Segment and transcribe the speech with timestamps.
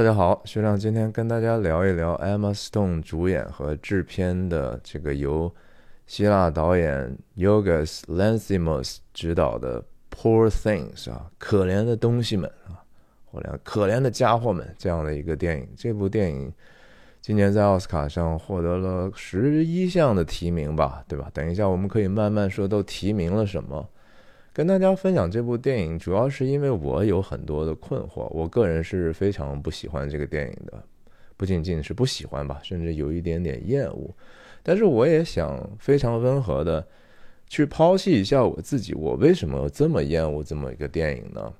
[0.00, 5.54] 大家好，学长今天跟大家聊一聊 Emma Stone 主演和制片的这个由
[6.06, 12.80] 希腊导演 Yorgos Lanthimos 执导的《Poor Things》啊，可怜的东西们啊，
[13.30, 15.68] 或者可怜的家伙们这样的一个电影。
[15.76, 16.50] 这部电影
[17.20, 21.30] 今年在奥斯卡上获得了十一项的提名吧，对吧？
[21.34, 23.86] 等一下我们可以慢慢说都提名了什么。
[24.52, 28.26] 跟大家分享这部电影，主要是因为我有很多的困惑。
[28.30, 30.82] 我个人是非常不喜欢这个电影的，
[31.36, 34.10] 不仅仅是不喜欢吧，甚至有一点点厌恶。
[34.62, 36.84] 但是我也想非常温和的
[37.46, 41.52] 去剖析一下我自己，我为什么这么厌恶这么一个电影呢？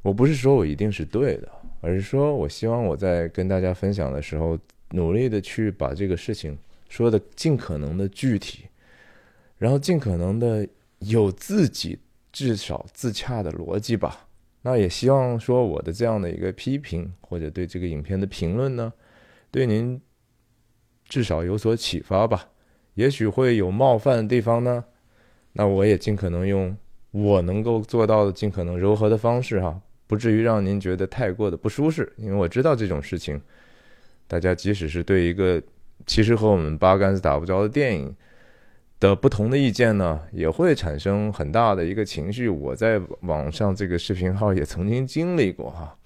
[0.00, 1.48] 我不是说我一定是对的，
[1.80, 4.56] 而是说我希望我在跟大家分享的时候，
[4.92, 6.56] 努力的去把这个事情
[6.88, 8.66] 说的尽可能的具体，
[9.58, 10.64] 然后尽可能的
[11.00, 11.98] 有自己。
[12.32, 14.26] 至少自洽的逻辑吧。
[14.62, 18.92] 那也希望说我的这样的一个批评或者对这个影片的评论呢，
[19.50, 19.98] 对您
[21.08, 22.50] 至少有所启发吧。
[22.94, 24.84] 也许会有冒犯的地方呢，
[25.54, 26.76] 那我也尽可能用
[27.10, 32.12] 我能够做到的尽可能柔和的方式哈，不至于让您觉得太过的不舒适。
[32.18, 33.40] 因为我知道这种事情，
[34.26, 35.62] 大家即使是对一个
[36.04, 38.14] 其实和我们八竿子打不着的电影。
[39.00, 42.50] 的不同的意见呢，也会产生很大的一个情绪。
[42.50, 45.96] 我在网上这个视频号也曾经经历过哈，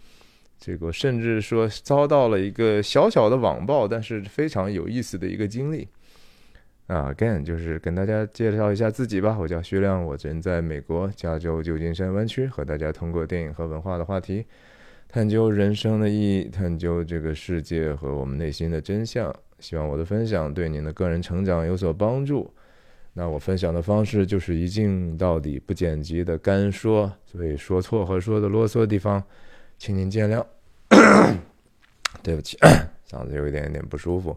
[0.60, 5.88] 这个甚至说遭到了一个小小的网暴，但是非常有意思的一个经历。
[6.86, 14.44] 啊，again 就是跟大家介绍一下自己吧，我叫徐亮，我人在美国加州旧金山湾区，和大家通过电影和文化的话题，
[15.08, 19.34] 探究人生的意义，探究这个世界和我们内心的真相。
[19.58, 22.52] 希望我的分享对您的个人成长有所帮助。
[23.16, 29.22] 那我分享的方式就是一镜到底，不剪辑的干说，所以说错和说的啰嗦的地方，
[29.78, 30.44] 请您见谅。
[32.22, 32.58] 对不起，
[33.10, 34.36] 嗓子有一点点不舒服。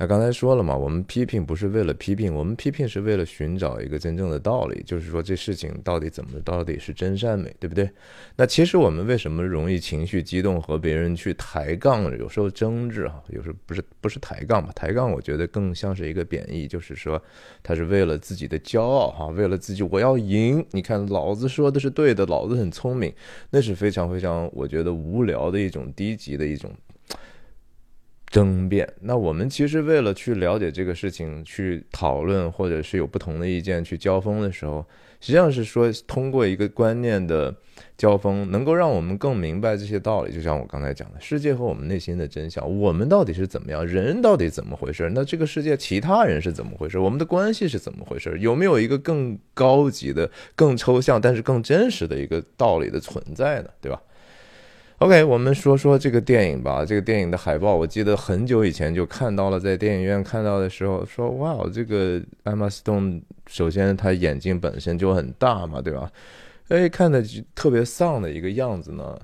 [0.00, 7.90] 那刚才说了嘛，我们批评不是为了批评，我们批评是为了寻找一个真正的道理，就是说这事情到底怎么，到底是真善美，对不对？
[8.36, 14.70] 那其实我们为什么容易情绪激动，和别人去抬杠，有时候争执哈，有时候不是不是抬杠吧？
[14.72, 17.20] 抬杠我觉得更像是一个贬义，就是说
[17.60, 23.12] 他是为了自己的骄傲哈，为了自己我要赢，你看老子说的是对的，老子很聪明，
[23.50, 26.70] 那是非常非常我觉得无聊的一种低级的一种。
[28.28, 28.88] 争辩。
[29.00, 34.84] 那我们其实为了去了解这个事情，去讨论，或者是有不同的意见去交锋的时候，
[35.20, 37.54] 实际上是说通过一个观念的
[37.96, 40.32] 交锋，能够让我们更明白这些道理。
[40.32, 45.10] 就像我刚才讲的，世界和我们内心的真相，我们到底是怎么样，人到底怎么回事？
[45.14, 46.98] 那这个世界其他人是怎么回事？
[46.98, 48.36] 我们的关系是怎么回事？
[48.38, 53.70] 有没有一个更高级的、更抽象但是更真实的一个道理的存在呢？
[53.80, 54.00] 对吧
[54.98, 56.84] ？OK，我们说说这个电影吧。
[56.84, 66.10] 这个电影的海报，我记得很久以前就看到了，在电影院看到的时候，说哇，这个 Emma Stone，首先她眼睛本身就很大嘛，对吧？
[66.68, 69.18] 哎，看的特别丧的一个样子呢。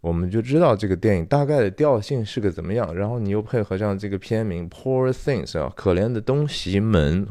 [0.00, 7.26] 我们就知道这个电影大概的调性是个怎么样，然后你又配合上这个片名《Poor Things》啊，可怜的东西们。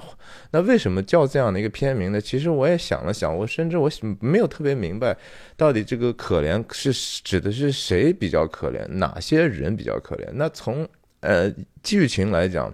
[0.51, 2.19] 那为什么叫这样的一个片名呢？
[2.19, 3.89] 其实我也想了想，我甚至我
[4.19, 5.15] 没有特别明白，
[5.55, 6.91] 到底这个可怜是
[7.23, 10.27] 指的是谁比较可怜，哪些人比较可怜？
[10.33, 10.85] 那从
[11.21, 11.49] 呃
[11.81, 12.73] 剧情来讲，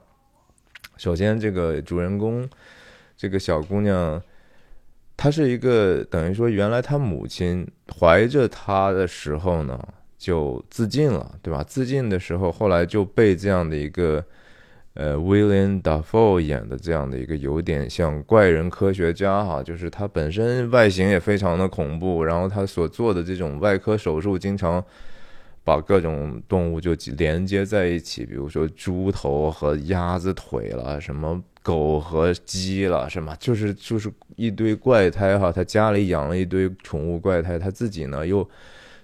[0.98, 2.50] 首先这个主人公
[3.16, 4.22] 这个小姑娘。
[5.24, 9.80] 他是一个等于说，原来他母亲怀着他的时候呢，
[10.18, 11.64] 就自尽了，对吧？
[11.64, 14.26] 自尽的时候，后来就被这样的一个
[14.96, 24.84] 呃，William Dafoe 演的这样的一个有点像怪人科学家哈，就是他本身外形也非常的恐怖，然后他所做的这种外科手术，经常
[25.64, 31.40] 把各种动物就连接在一起，比如说猪头和鸭子腿了，什么。
[31.62, 33.36] 狗和鸡了是吗？
[33.40, 38.48] 就是就是一堆怪胎哈，他家里养了一堆宠物怪胎，他自己呢又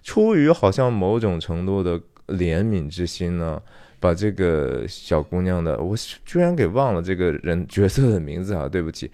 [0.04, 3.62] 出于好像某种程度的怜悯之心呢，
[4.00, 5.96] 把这个小姑娘的，我
[6.26, 9.12] 居然给忘了这个人角色的名字啊，对不起，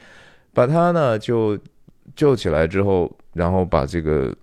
[0.53, 1.57] 把她呢就
[2.15, 4.33] 救起来之后，然后把这个。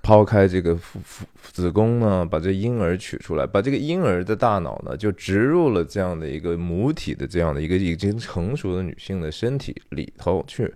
[0.00, 10.74] 抛开这个腹腹子宫呢，把这婴儿取出来，把这个婴儿的大脑呢，就植入了这样的一个母体的这样的一个已经成熟的女性的身体里头去。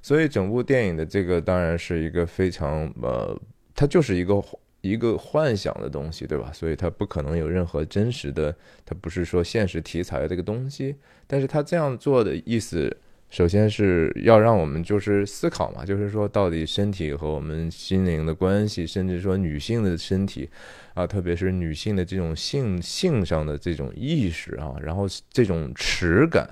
[0.00, 3.36] 所以整部电影的这个当然是一个非常呃，
[3.74, 4.40] 它就是一个
[4.80, 6.50] 一个幻想的东西，对吧？
[6.52, 10.94] 所以它不可能有任何真实的，它不是说现实题材这个东西。
[11.26, 12.96] 但是它这样做的意思。
[13.32, 20.46] 首先是要让我们就是思考嘛，就是说到底身体和我们心灵的关系，甚至说女性的身体
[20.92, 26.46] 啊，特别是女性的这种性性上的这种意识啊，然后这种耻感。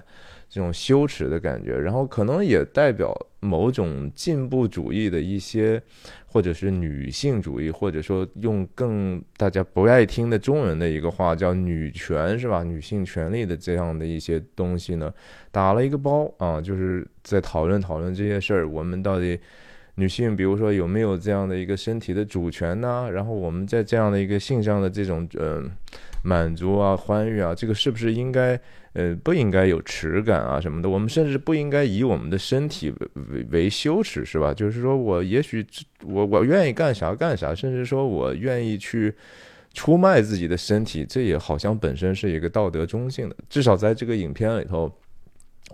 [0.50, 5.81] 这种羞耻的感觉，然后可能也代表某种进步主义的一些，
[6.26, 12.64] 或者是女性主义，或者说用更大家不爱听的中文的一个话叫女权，是吧？
[12.64, 15.14] 女性权利的这样的一些东西呢，
[15.52, 19.38] 打了一个包啊，就是在讨论讨论这些事儿，我们到底
[20.00, 23.08] 女性，比如说有没有这样的一个身体的主权呢？
[23.12, 25.62] 然后我们在这样的一个性上的这种呃
[26.25, 28.58] 满足啊、欢愉啊，这个是不是应该？
[28.93, 34.52] 呃，不应该有耻感啊什么的，我们甚至不应该以我们的身体为为羞耻，是吧？
[34.52, 35.64] 就是说我也许
[36.05, 39.14] 我我愿意干啥干啥，甚至说我愿意去
[39.73, 43.37] 出卖自己的身体，这也好像本身是一个道德中性的。
[43.49, 44.93] 至少在这个影片里头，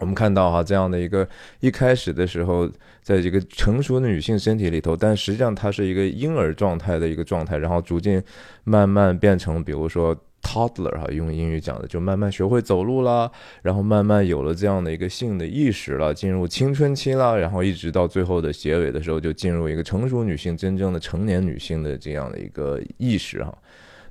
[0.01, 1.29] 我们看到哈这样的一个
[1.61, 2.69] 一开始的时候，
[3.03, 8.23] 在这个成熟的女性身体里头，但实际上它是一个婴儿状态的一个状态，然后逐渐
[8.65, 10.17] 慢慢变成，比如说。
[10.43, 13.29] toddler 哈，用英语讲的就慢慢学会走路啦，
[13.63, 23.53] 然后慢慢有了这样的一个性的意识了，进入青春期啦，然后一直到最后的结尾的时候，就进入一个成熟女性、真正的成年女性的这样的一个意识哈。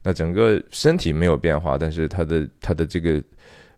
[0.04, 3.24] 那整个身体没有变化，但是她的她的这个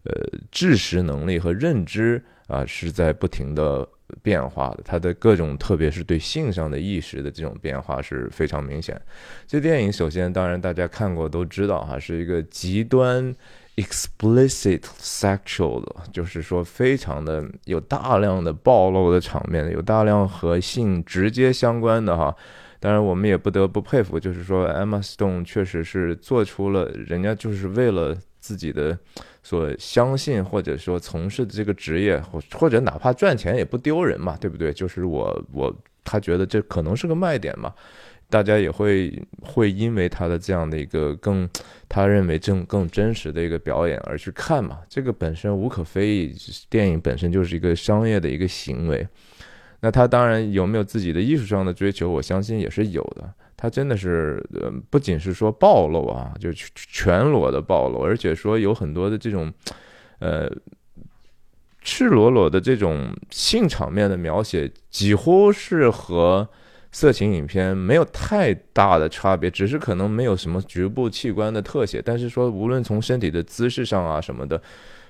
[0.08, 3.88] 呃知识能力和认知啊是在不停的。
[4.24, 8.98] 变化的，它的各种，特别是对性上的意识的这种变化是非常明显。
[9.46, 13.36] 这电影首先，当然大家看过都知道哈，是一个极端
[13.76, 22.34] explicit sexual 的，就是说非常的有大量的暴露的场面，有大量和性直接相关的哈。
[22.80, 28.18] 当然，我们也不得不佩服，就是说 Emma Stone 确实是做出了人家就是为了
[28.48, 28.98] 自己的。
[29.44, 34.72] 所相信或者说从事的这个职业，或或者哪怕赚钱也不丢人嘛，对不对？
[34.72, 35.74] 就是我我
[36.04, 37.74] 他觉得这可能是个卖点嘛，
[38.30, 41.50] 大家也会会因为他的这样的一个更
[41.88, 46.36] 他认为正更真实的一个表演而去看嘛，这个本身无可非议，
[46.70, 49.08] 电影本身就是一个商业的一个行为。
[49.80, 53.34] 那他当然有没有自己的艺术上的追求，我相信也是有的。
[53.58, 59.52] 他真的是，呃，不仅是说暴露啊，就全裸的暴露，而且说有很多的这种，
[60.20, 60.48] 呃，
[61.82, 66.48] 赤裸裸的这种性场面的描写，几乎是和
[66.92, 74.62] 色情影片没有太大的差别，只是可能没有什么局部器官的特写，但是说无论从身体的姿势上啊什么的。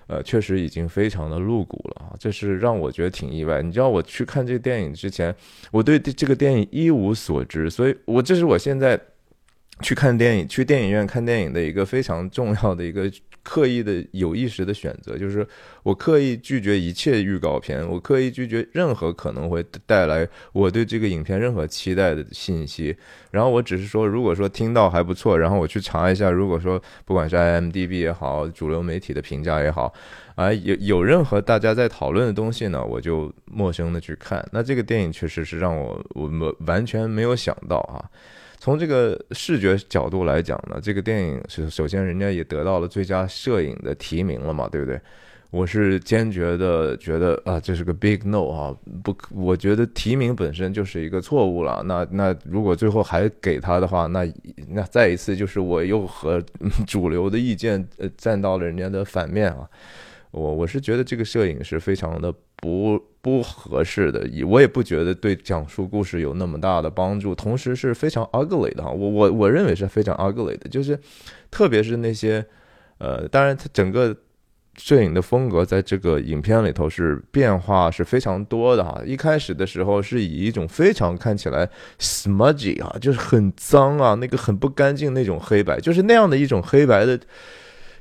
[0.08, 3.62] 呃，确实已经非常的露骨了啊，这是让我觉得挺意外。
[3.62, 5.36] 你知道我去看这个电影之前，
[5.72, 9.00] 我对这个电影一无所知，所以我这是我现在
[9.82, 13.12] 去看电影、去电影院看电影的一个非常重要的一个。
[13.50, 15.48] 刻意的有意识的选择，就是
[15.82, 22.94] 我刻意拒绝一切预告片，我刻意拒绝任何可能会带来我对这个影片任何期待的信息。
[23.32, 29.94] 然后我只是说，如果说听到还不错，然后我去查一下，如果说不管是 IMDB 也好，主流媒体的评价也好，
[30.36, 34.46] 啊，有有任何大家在讨论的东西呢，我就陌生的去看。
[34.52, 38.04] 那这个电影确实是让我我完全没有想到啊。
[38.60, 45.00] 从这个视觉角度来讲呢，这个电影是首先人家也得到了最佳摄影的提名了嘛，对不对？
[45.50, 51.82] 我是坚决的觉得啊，这是个 big no 啊，不，我觉得提名本身就是一个错误了。
[51.86, 54.30] 那那如果最后还给他的话，那
[54.68, 56.44] 那再一次就是我又和
[56.86, 59.66] 主流的意见呃站到了人家的反面啊。
[60.32, 70.98] 我我是觉得这个摄影是非常的不不合适的，我也不觉得对讲述故事有那么大的帮助，同时是非常 ugly 的哈，我我我认为是非常 ugly 的，就是
[71.52, 72.46] 特别是那些
[73.00, 74.16] 呃，当然它整个
[74.78, 81.70] 摄影的风格在这个影片里头是变化是非常多的哈，一开始的时候是以一种非常看起来
[82.00, 87.20] smudgy 啊，就是很脏啊，那个很不干净那种黑白，就是那样的一种黑白的。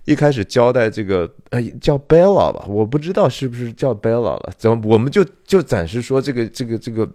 [0.06, 7.08] 一开始交代这个，呃，叫 Bella 吧，我不知道是不是叫 Bella 了，怎么我们就就暂时说这个这个这个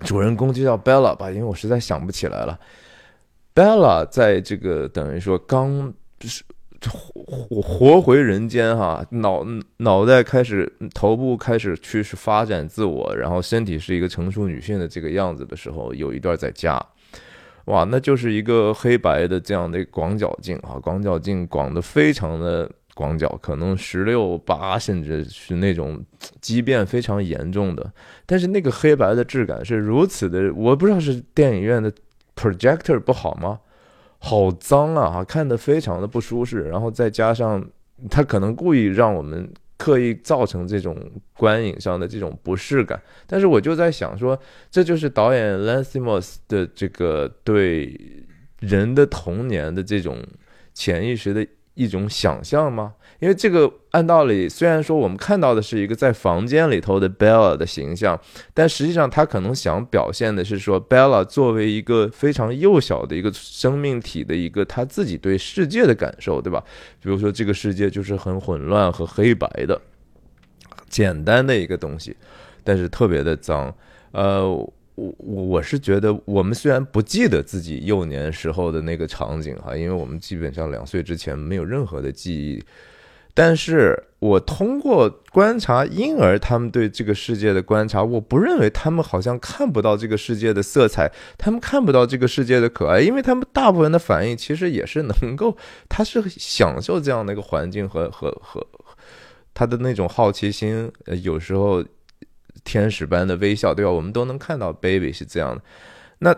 [0.00, 2.58] 主人公就叫 Bella 吧，因为我实在想不起来了。
[3.52, 6.44] Bella 在这个等于说刚就是
[6.88, 9.44] 活活回人间哈，脑
[9.78, 16.80] 脑袋开始头部开始去是发展自我，然后身体是一个成熟女性的这个样子的时候，有一段在家。
[17.66, 26.04] 哇，那就是一个黑白的这样的广角镜啊，广角镜广的非常的广角，可能十六八，甚至是那种
[26.40, 27.92] 畸变非常严重的。
[28.26, 31.92] 但是那个黑白的质感是如此的，我不知道是电影院的
[32.34, 33.60] projector 不好吗？
[34.18, 36.64] 好脏啊，看的非常的不舒适。
[36.64, 37.64] 然后再加上
[38.10, 40.94] 他可能故意让我们刻意造成这种
[41.32, 43.00] 观影上的这种不适感。
[43.26, 44.38] 但是我就在想说，
[44.70, 47.98] 这就是导演 l a n c i m o s 的这个对
[48.58, 50.22] 人的童年的这种
[50.74, 51.46] 潜意识的
[51.80, 52.92] 一种想象吗？
[53.20, 58.20] 因为这个按道理，虽然说我们看到的是一个在房间里头的 Bella 的形象，
[58.52, 66.62] 但实际上他可能想表现的是说，Bella 作为一个非常幼小的一个生命体的一个他自己对世界的感受，对吧？
[67.02, 69.80] 比如说这个世界就是很混乱和黑白的，
[70.90, 72.14] 简单的一个东西，
[72.62, 73.74] 但是特别的脏。
[74.12, 82.62] 呃，我我我是觉得，我们虽然不记得自己幼年时候的那个场景哈，因为我们基本上两岁之前没有任何的记忆。
[83.32, 95.56] 但是我通过观察婴儿他们对这个世界的观察，我不认为他们好像看不到这个世界的色彩，他们看不到这个世界的可爱，因为他们大部分的反应其实也是能够，
[95.88, 98.66] 他是享受这样的一个环境和和和
[99.54, 100.90] 他的那种好奇心，
[101.22, 101.82] 有时候
[102.64, 103.90] 天使般的微笑，对吧？
[103.90, 105.62] 我们都能看到 baby 是这样的。
[106.18, 106.34] 那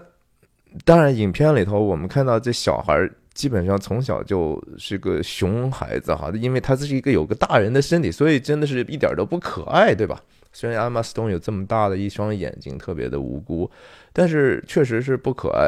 [0.84, 3.08] 当然，影片里头我们看到这小孩。
[3.34, 10.20] 基本上从小就是个熊孩子哈，因为他这是一个有个大人的身体，所以真的是一点都不可爱，对吧？
[10.52, 13.70] 虽然阿玛斯通有这么大的一双眼睛，特别的无辜，
[14.12, 15.66] 但是确实是不可爱。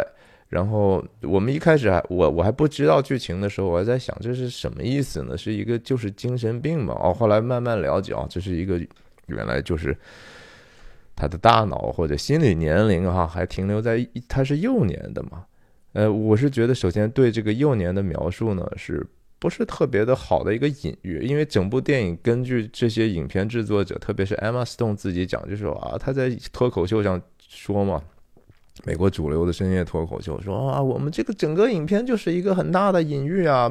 [0.51, 5.35] 然后我们一开始还我我还不知道剧情的时候，我还在想这是什么意思呢？
[5.35, 6.95] 是一个就是精神病嘛？
[7.03, 8.79] 哦，后来慢慢了解啊，这是一个
[9.25, 9.97] 原来就是
[11.17, 15.45] 他的大脑或者心理年龄哈，还停留在他是幼年的嘛。
[15.93, 19.07] 呃，我是觉得，首先对这个幼年的描述呢，是
[19.39, 21.21] 不是特别的好的一个隐喻？
[21.23, 28.03] 因为整部电影根据这些影片制作者，特别是 Emma Stone 自己讲，就是说啊，他在脱口秀上说嘛，
[28.85, 33.71] 美国主流的深夜脱口秀说啊，我们这个整个影片就是一个很大的隐喻啊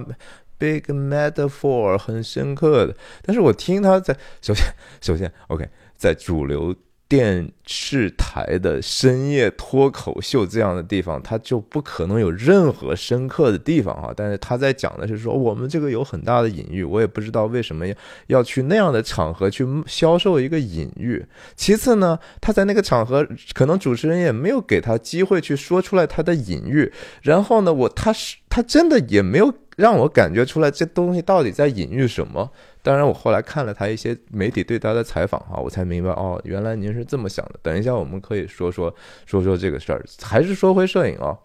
[0.58, 2.96] ，big metaphor，很深刻的。
[3.22, 4.66] 但是我听他在首先，
[5.02, 6.74] 首先，OK，在主流。
[7.14, 14.12] 电视台的深夜脱口秀这样的地方，它就不可能有任何深刻的地方哈。
[14.18, 17.94] 但是他在讲的是说，我们这个有很大的隐喻，我也不知道为什么要
[18.26, 21.24] 要去那样的场合去销售一个隐喻。
[21.56, 26.92] 其次呢，他在那个场合，可能主持人也没有给他机会去说出来他的隐喻。
[27.22, 32.50] 然后呢，我他是他真的也没有让我感觉出来这东西到底在隐喻什么。
[32.82, 37.54] 当然，我后来看了他一些媒体对他的采访，哈，我才明白哦，原来您是这么想的。
[37.62, 38.94] 等一下，我们可以说说
[39.26, 40.04] 说说这个事儿。
[40.22, 41.38] 还是说回摄影啊，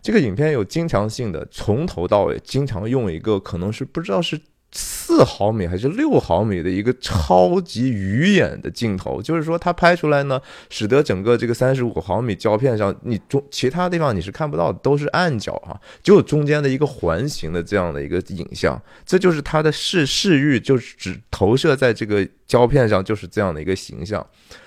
[0.00, 4.40] 这个影片有经常性的，从头到尾经常用一个可能是不知道是。
[4.70, 24.24] 四毫米还是六毫米的一个超级鱼眼的镜头，就是说它拍出来呢，使得整个这个三十五毫米胶片上，你中其他地方你是看不到，都是暗角哈，就中间的一个环形的这样的一个影像，这就是它的视视域，就是只投射在这个胶片上，就是这样的一个形象，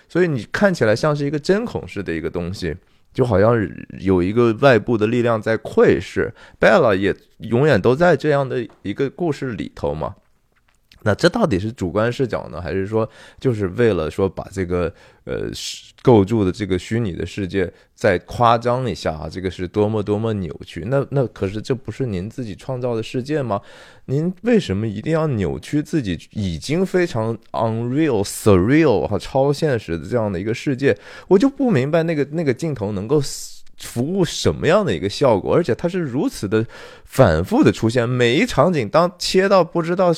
[0.10, 2.76] 所以你看起来像是一个针孔式的一个东西。
[3.14, 3.56] 就好像
[4.00, 10.16] 有一个外部的力量在窥视贝拉也永远都在这样的一个故事里头嘛。
[11.04, 14.94] 那这到底是主观视角呢，还是说就是为了说把这个
[15.24, 15.50] 呃
[16.02, 19.28] 构筑的这个虚拟的世界再夸张一下啊？
[19.30, 20.84] 这个是多么多么扭曲？
[20.88, 23.60] 那那可是这不是您自己创造的世界吗？
[24.06, 30.98] 您为什么一定要扭曲自己已经非常 unreal、surreal 和超现实的这样的一个世界？
[31.28, 33.22] 我就不明白那个那个镜头能够。
[33.82, 35.56] 服务什么样的一个效果？
[35.56, 36.66] 而且它是如此的
[37.04, 40.14] 反复的出现，每一场景当切到不知道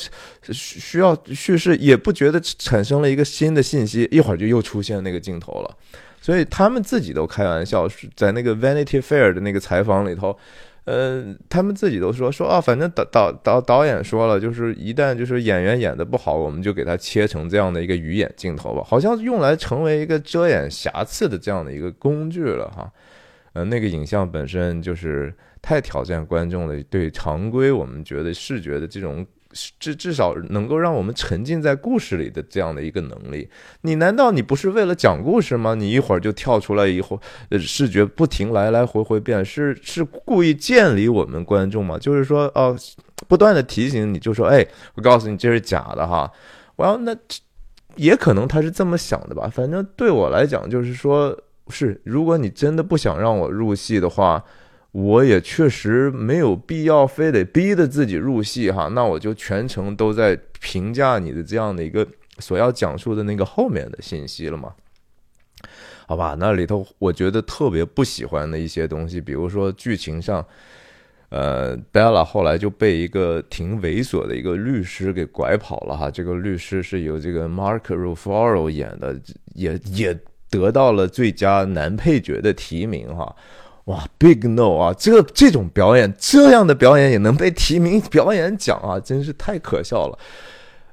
[0.52, 5.76] 需要叙事，也不觉得产生了一个新的信息，一会儿就又出现那个镜头了。
[6.20, 10.34] 所以他们自己都开玩笑，在那个 Vanity Fair 的那个采访里头，
[10.84, 22.90] 呃，他们自己都说说啊，反正导导导导演说了，就是一旦就是演员演的不好，我们就给他切成这样的一个鱼眼镜头吧，好像用来成为一个遮掩瑕疵的这样的一个工具了哈。
[23.54, 29.24] 呃，那个影像本身就是太挑战观众的，对常规我们觉得视觉的这种
[29.78, 33.48] 至至少能够让我们沉浸在故事里的这样的一个能力，
[33.82, 35.76] 你难道你不是为了讲故事吗？
[35.76, 37.20] 你一会儿就跳出来以后，
[37.50, 41.96] 呃，视觉不停来来回回变，是是故意建立我们观众吗？
[41.96, 42.76] 就是说，哦，
[43.28, 46.28] 不断的提醒你，就说，哎，我告诉你这是假的哈，
[46.74, 47.16] 我要那
[47.94, 51.38] 也可能他是这么想的吧，反正对我来讲就是说。
[51.68, 54.44] 是，如果你真的不想让我入戏的话，
[54.92, 58.88] 我也确实没有必要非得逼着自己入戏哈。
[58.88, 62.06] 那我就全程都在评价你的这样的一个
[62.38, 64.74] 所要讲述的那个后面的信息了嘛？
[66.06, 70.44] 好吧，那里头我觉得特别不喜欢的一些东西，比如说剧情上。
[71.30, 76.08] 呃，Bella 后来就被一个挺猥琐的一个律师给拐跑了哈。
[76.08, 79.20] 这个律师是由这个 Mark Ruffalo 演的，
[79.54, 80.16] 也也
[80.50, 83.34] 得到了最佳男配角的提名哈。
[83.86, 90.18] 哇，Big No 啊，这这种表演，这样的表演也能被提名表演奖啊，真是太可笑了。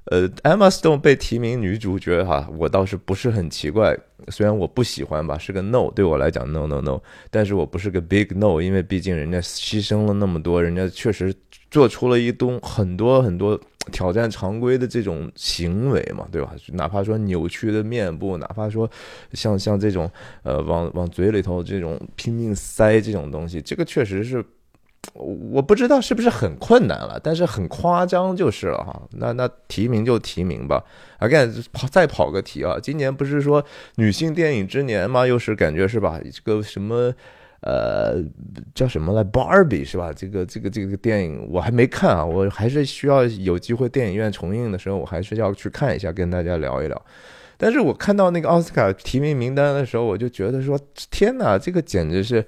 [0.05, 3.97] 呃，Emma Stone 被提名女主角哈，我倒是不是很奇怪。
[4.27, 6.99] 虽然我不喜欢吧，是个 No，对我来讲 No No No。
[7.29, 11.33] 但是我不是个 Big No，因为毕竟人家牺牲了那么多，人家确实
[11.69, 13.57] 做出了一东很多很多
[13.91, 16.53] 挑战常规的这种行为嘛，对吧？
[16.73, 18.89] 哪怕说扭曲的面部，哪怕说
[19.33, 20.09] 像像这种
[20.43, 24.43] 呃往往嘴里头这种拼命塞这种东西，这个确实是。
[25.15, 29.01] 我不知道是不是很困难了，但是很夸张就是了哈。
[29.13, 30.85] 那那提名就提名吧。
[31.19, 35.25] Again，跑再跑个题啊，今年不是说女性电影之年吗？
[35.25, 36.21] 又是感觉是吧？
[36.31, 37.11] 这个什么
[37.61, 38.21] 呃
[38.75, 40.11] 叫什么来？Barbie 是吧？
[40.13, 47.05] 这个这个这个电影我还没看啊，我还是需要有机会电影院重映的时候，我还是要去看一下，跟大家聊一聊。
[47.57, 52.45] 但是我看到那个奥斯卡提名名单的时候，我就觉得说天哪，这个简直是。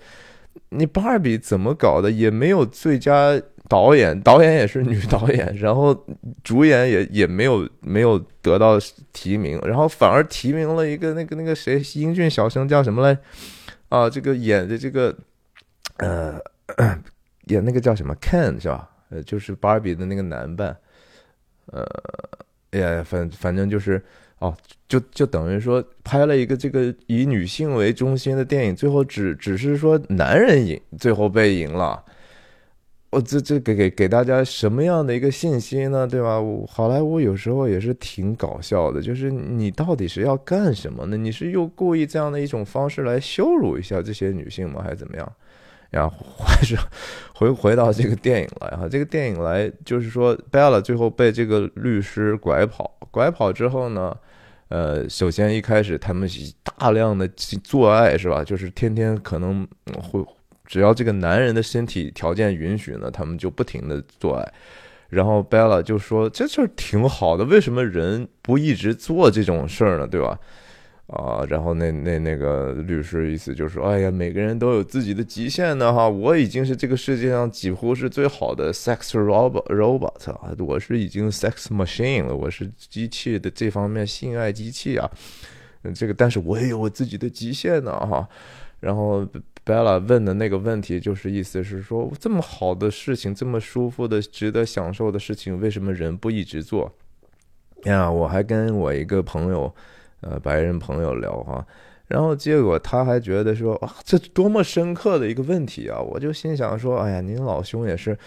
[0.70, 2.12] 你芭比怎么搞的？
[2.12, 6.06] 也没有最佳导演，导演也是女导演，然后
[6.44, 8.78] 主演也也没有没有得到
[9.12, 13.18] 提名，然后反而提名了一个那个那个谁，英俊小生叫什么来？
[13.94, 15.16] 啊，这个演的这个
[15.98, 16.42] 呃，
[17.46, 18.90] 演那个叫什么 Ken 是吧？
[19.10, 20.76] 呃，就是芭比的那个男伴，
[21.68, 21.86] 呃，
[22.72, 24.04] 哎呀，反反正就是。
[24.40, 24.54] 哦，
[24.90, 32.04] 就就等于说拍了一个这个以女性为中心的电影，最后只只是说男人赢，最后被赢了。
[33.14, 36.08] 我这这给给给大家什么样的一个信息呢？
[36.08, 36.42] 对吧？
[36.68, 41.16] 好莱坞有时候也是挺搞笑的，就是你到底是要干什么呢？
[41.16, 44.82] 你是又故意这样的一种方式来羞辱一下这些女性吗？
[44.84, 45.32] 还是怎么样？
[45.92, 46.76] 然后还是
[47.36, 54.18] 回回到这个电影来哈，这个电影来就是说，Bella 最后被这个律师拐跑，拐跑之后呢？
[54.70, 56.28] 呃，首先一开始他们
[56.64, 58.44] 大量的做爱是吧？
[58.44, 59.68] 就是天天可能
[60.02, 60.20] 会，
[60.74, 64.54] 只要这个男人的身体条件允许呢，他们就不停的做爱。
[65.08, 70.08] 然后 Bella 就说这事儿挺好的，为什么人不一直做这种事儿呢？
[70.08, 70.40] 对吧？
[71.06, 85.08] 啊，然后那那那个律师意思就是说，哎呀，每个人都有自己的极限的哈，我已经是这个世界上几乎是最好的 sex robot robot 啊，我是已经 sex machine 了，我是机器的这方面性爱机器啊，
[85.94, 88.28] 这个但是我也有我自己的极限呢哈。
[88.80, 89.26] 然后
[89.66, 96.92] Bella 问的那个问题就是意思是说，这么好的事情，这么舒服的、值得享受的事情，为什么人不一直做？
[97.84, 99.74] 呀，我还跟我一个朋友。
[100.26, 101.68] 呃，白人朋友聊哈，
[102.08, 106.00] 然后结果他还觉得说啊，这多么深刻的一个问题啊！
[106.00, 108.18] 我就心想说，哎呀，您老兄也是，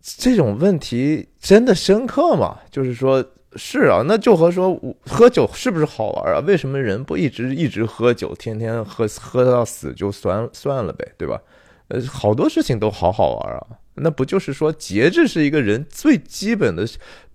[0.00, 2.60] 这种问题真的深刻吗？
[2.70, 3.22] 就是说，
[3.56, 6.40] 是啊，那就和说喝酒是不是好玩啊？
[6.46, 11.40] 为什么人不一直一直喝酒，天天喝喝到死就算算了呗，对吧？
[11.88, 16.86] 呃，好多事情都好好玩啊，那不就是说节制是一个人最基本的。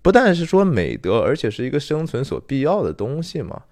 [0.02, 3.62] 不但是说美德，而且是一个生存所必要的东西吗。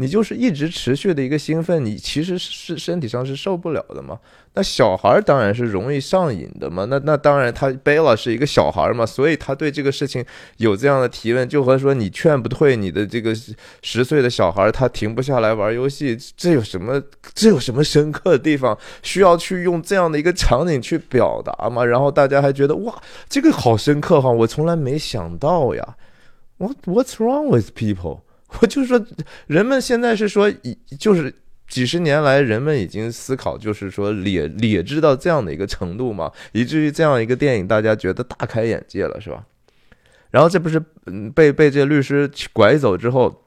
[0.00, 4.16] 你就是一直持续的一个兴奋，你其实是身体上是受不了的嘛。
[4.54, 6.84] 那小孩当然是容易上瘾的嘛。
[6.84, 10.24] 那那当然，他贝拉是一个小孩嘛，所以他对这个事情
[10.58, 13.34] 有这样的提问，就和说你劝不退你的这个
[13.82, 17.02] 十岁的小孩，他停不下来玩游戏，这有什么
[17.34, 21.84] 这有什么深刻的地方需要去用这样的一个场景去表达吗？
[21.84, 25.96] 然后大家还觉得哇，这个好深刻哈，我从来没想到呀。
[26.58, 28.20] What What's wrong with people？
[28.60, 29.00] 我就说，
[29.46, 30.52] 人们现在是说，
[30.98, 31.34] 就是
[31.68, 39.44] 几十年来，人们已经思考，就是说劣劣质到这样的一个程度嘛，以至于这样一个电影，大家觉得大开眼界了，是吧？
[40.30, 43.44] 然后这不是嗯被被这律师拐走之后。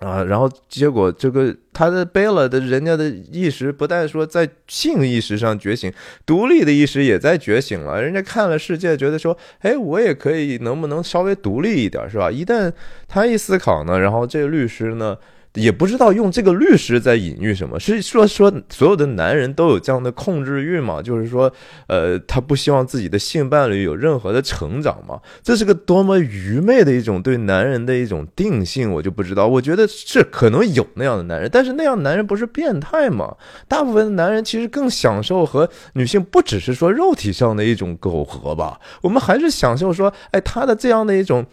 [0.00, 5.92] 啊，然后结果这个他的贝勒的人家的意识不但说在性意识上觉醒，
[6.26, 8.02] 独立的意识也在觉醒了。
[8.02, 12.30] 人家看了世界，觉得说，哎，我也可以，能不能稍微独立一点，是吧？
[12.30, 12.72] 一旦
[13.06, 15.16] 他一思考呢，然后这个律师呢。
[15.54, 21.02] 也不知道用这个律师在隐喻什么，是说说所有的男人都有这样的控制欲吗？
[21.02, 21.52] 就是说，
[21.88, 25.20] 呃，他不希望自己的性伴侣有任何的成长吗？
[25.42, 29.48] 这是个多么愚昧的一种对男人的一种定性，我就不知道。
[29.48, 33.34] 我觉得是可能有那样的男人，但是那样男人不是变态吗？
[33.66, 41.44] 大部分的男人其实更享受和女性不只是说肉体上的一种苟合吧，我们还是享受说，哎，他的这样的一种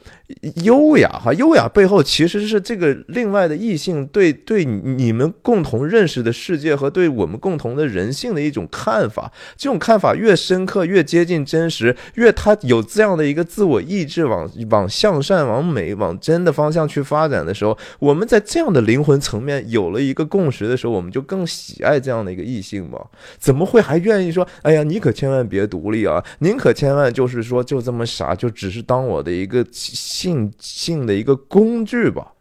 [0.63, 3.86] 优雅哈，优雅背后其实是这个另外的异性。
[3.87, 9.31] 性对对你们共同认识的世界和对我们共同的人性的一种看法。
[9.55, 22.99] 这种看法越深刻，越接近真实，越他有这样的一个自我意志往往向善、往美、往真的方向去发展的时候，我们在这样的灵魂层面有了一个共识的时候，我们就更喜爱这样的一个异性嘛？
[23.39, 32.33] 怎么会还愿意说，哎呀，你可千万别独立啊，您可千万就是说就这么傻，就只是当我的一个性性的一个工具吧？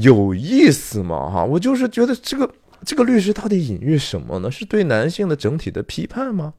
[0.00, 1.30] 有意思吗？
[1.30, 2.50] 哈，我就是觉得这个
[2.84, 4.50] 这个律师到底隐喻什么呢？
[4.50, 6.54] 是对男性的整体的批判吗？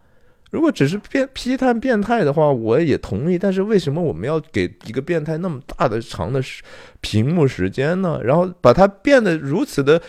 [0.52, 3.38] 如果只是变批判变态的话，我也同意。
[3.38, 6.42] 但是为什么我们要给一个变态那么大的长的
[7.02, 8.20] 屏幕时间呢？
[8.24, 10.02] 然后把它变得如此的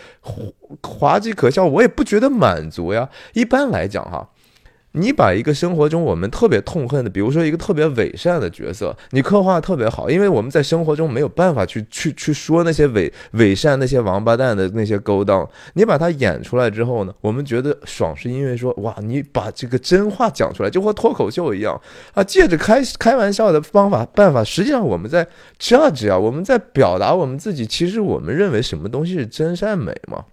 [0.81, 3.07] 滑稽可笑，我也不觉得满足呀。
[3.33, 4.27] 一般来讲，哈。
[4.93, 21.79] 你把一个生活中我们特别痛恨的，比如说一个特别伪善的角色，你刻画特别好，因为我们在生活中没有办法去去去说那些伪伪善那些王八蛋的那些勾当，你把它演出来之后呢，我们觉得爽，是因为说哇，你把这个真话讲出来，就和脱口秀一样
[22.13, 25.25] 啊，借着开开玩笑的方法办法，实际上我们在
[25.57, 30.25] judge 啊，我们在表达我们自己，其实我们认为什么东西是真善美嘛。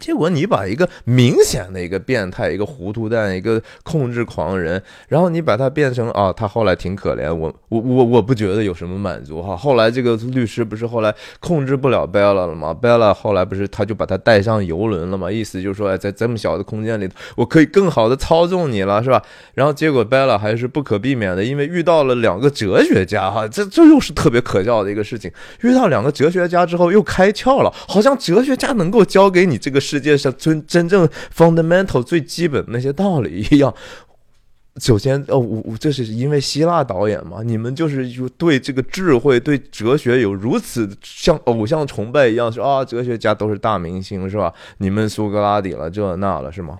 [0.00, 9.54] 结果你把一个明显的一个变态、一个糊涂蛋、一个控制狂人，然后你把他变成啊，他后来挺可怜，我我我我不觉得有什么满足哈。
[9.54, 15.30] 后来这个律师不是后来控制不了 Bella 了吗？Bella 后来不是他就把他带上游轮了吗？
[15.30, 19.22] 意思就是说，哎，在这么小的空间里，我可以更好的操纵你了，是吧？
[19.52, 25.30] 然后结果 Bella 还是不可避免的，因为遇到了两个哲学家哈，这这又是特别可笑的一个事情。
[25.60, 29.73] 遇到两个哲学家之后又开窍了，好像哲学家能够教给你这个。
[29.74, 31.04] 这个世界上真真正
[31.36, 33.74] fundamental 最基本的那些道理一样。
[34.80, 44.54] 首先，哦，我我这是因为希腊导演嘛，你们就是就对这个智慧、对哲学有如此像偶像崇拜一样，说啊，哲学家都是大明星，是吧？
[44.78, 46.78] 你们苏格拉底了，这那了，是吗？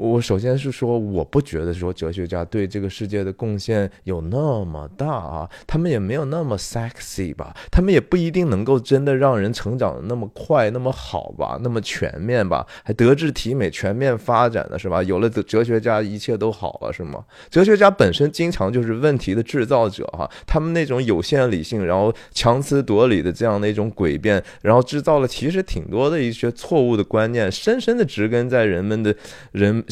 [0.00, 15.02] 我首先是说，我不觉得说哲学家对这个世界的贡献有那么大啊，他们也没有那么 sexy 吧，他们也不一定能够真的让人成长的那么快、那么好吧，那么全面吧，还德智体美全面发展的是吧？
[15.02, 17.22] 有了哲学家，一切都好了是吗？
[17.50, 29.14] 哲学家本身经常就是问题的制造者哈，他们那种有限理性，然后强词夺理的这样的一种诡辩，然后制造了其实挺多的一些错误的观念，深深的植根在人们的
[29.52, 29.84] 人。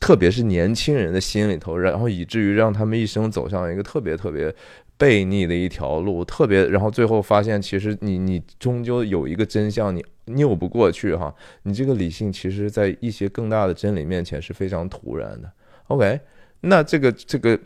[0.00, 4.54] 特别是年轻人的心里头，然后以至于让他们一生走向一个特别特别
[4.98, 15.50] 悖逆的一条路，特别，然后最后发现，其实你你终究有一个真相，你拗不过去哈，你这个理性其实，在一些更大的真理面前是非常突然的。
[15.88, 16.20] OK，
[16.60, 17.58] 那这个这个。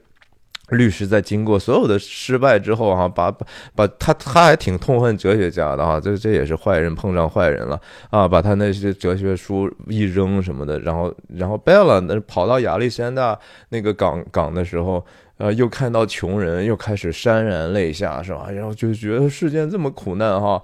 [0.70, 7.80] 律师在经过所有的失败之后，哈，把把把他他还挺痛恨哲学家的哈，这这也是坏人碰上坏人了
[8.10, 13.38] 啊，把他那些哲学书一扔什么的，然后然后 Bella 那跑到亚历山大
[13.70, 15.04] 那个港港的时候，
[15.38, 18.48] 呃，又看到穷人，又开始潸然泪下，是吧？
[18.50, 20.62] 然后就觉得世间这么苦难哈，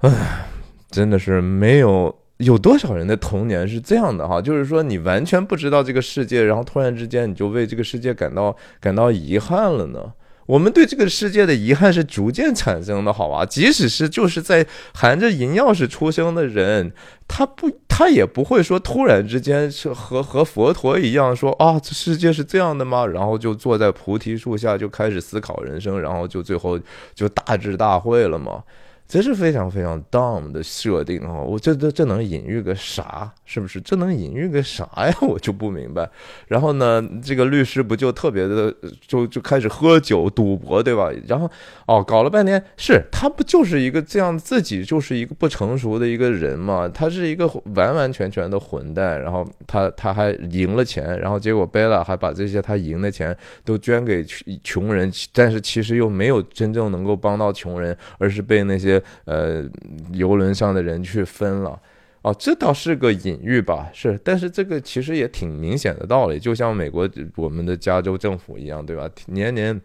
[0.00, 0.46] 唉，
[0.90, 2.14] 真的是没有。
[2.38, 4.40] 有多少人的童年是这样的哈？
[4.40, 10.12] 就是说，你完全不知道这个世界，然后突然之间你就为这个世界感到感到遗憾了呢？
[10.46, 13.44] 我们对这个世界的遗憾是逐渐产生的，好吧？
[13.44, 16.90] 即使是就是在含着银钥匙出生的人，
[17.26, 23.04] 他不，他也不会说突然之间是和和佛陀一样说啊，这世界是这样的吗？
[23.04, 26.80] 然后就坐在菩提树下就开始思考人生，然后就最后
[27.14, 28.62] 就大智大慧了吗？
[29.08, 31.40] 这是非常非常 dumb 的设定啊！
[31.40, 33.32] 我这这这能隐喻个啥？
[33.46, 33.80] 是不是？
[33.80, 35.16] 这能隐喻个啥呀？
[35.26, 36.06] 我就不明白。
[36.46, 38.72] 然后呢，这个律师不就特别的
[39.06, 41.10] 就就开始喝酒赌博，对吧？
[41.26, 41.50] 然后
[41.86, 46.86] 哦，搞了半天，是他不就是一个这样自己就是一个不成熟的一个人嘛？
[46.86, 49.18] 他是一个完完全全的混蛋。
[49.22, 54.22] 然后他他还赢了钱，然后结果贝拉还把这些他赢的钱都捐给
[54.62, 58.97] 穷人，但是其实又没有真正能够帮到穷人，而是被那些。
[59.24, 59.64] 呃，
[60.12, 61.80] 游轮上的人去分了，
[62.22, 63.90] 哦，这倒是个隐喻吧？
[63.92, 69.08] 是，但是这个其实也挺明显的道理，就像美国我们的加州政府一样，对吧？
[69.26, 69.80] 年年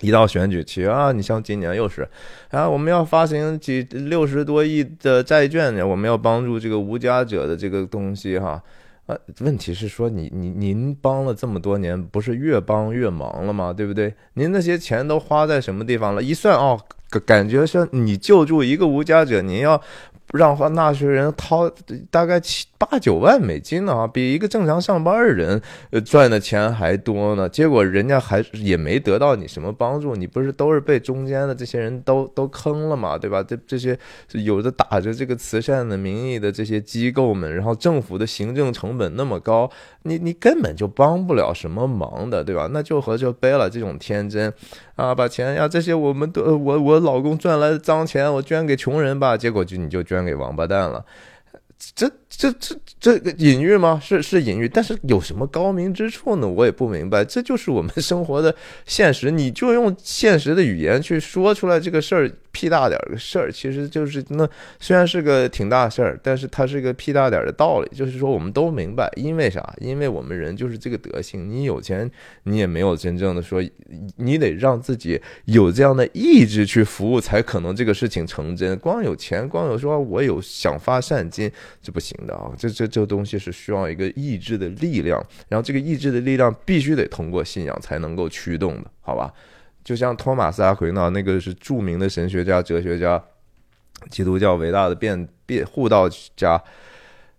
[0.00, 2.08] 一到选举期啊，你像今年又是
[2.50, 8.62] 啊，我们要发行几六十多亿的债券呢，我们要帮助这个无家者的这个东西哈。
[9.06, 13.72] 呃问题是说你你您帮了这么多年，不是越帮越忙了吗？
[13.72, 14.14] 对不对？
[14.34, 16.22] 您那些钱都花在什么地方了？
[16.22, 16.80] 一算哦。
[17.26, 19.78] 感觉像你救助一个无家者，您要
[20.32, 21.70] 让纳税人掏
[22.10, 25.60] 大概七八九万美金呢，比一个正常上班的人
[26.04, 27.48] 赚的钱还多呢。
[27.48, 33.42] 结果人家还也没得到你什么帮助，你不是都是被中间的这些人都 都坑了嘛，对吧？
[33.42, 33.96] 这这些
[34.32, 39.70] 有的打着这个慈善的名义的这些机构们，然后政府的行政成本那么高，
[40.02, 42.68] 你你根本就帮不了什么忙的，对吧？
[42.72, 44.52] 那就和这贝拉这种天真
[44.96, 50.22] 啊，把钱呀这些我们都我我老公赚来的脏钱，我捐给穷人吧，结果就你就捐。
[50.22, 51.04] 给王八蛋了，
[51.96, 54.00] 这这这这个隐喻吗？
[54.02, 56.48] 是是隐喻，但是有什么高明之处呢？
[56.48, 57.24] 我也不明白。
[57.24, 58.54] 这就是我们 生活的
[58.86, 62.30] 现实，你就用现实的语言去说出来这个事儿。
[62.54, 64.46] 屁大点儿个事儿，其实就是那
[64.78, 67.88] 虽然是个挺大事儿，但是它是个屁大点儿的道理。
[67.96, 69.74] 就是说，我们都明白，因为啥？
[69.80, 71.48] 因为我们人就是这个德行。
[71.50, 72.10] 你有钱，
[72.42, 73.62] 你也没有真正的说，
[74.16, 78.78] 你得让自己有这样的意志去服务，才可能这个事情成真。
[78.80, 82.50] 光有钱，光有说我有想发善心，这不行的啊！
[82.56, 89.32] 这这这东西是需要一个意志的力量，然后这个意志的力量必须得通过信仰才能够驱动的，好吧？
[89.84, 93.22] 就像托马斯·阿奎那，那个是著名的神学家、哲学家，
[94.10, 96.62] 基督教伟大的辩辩护道家。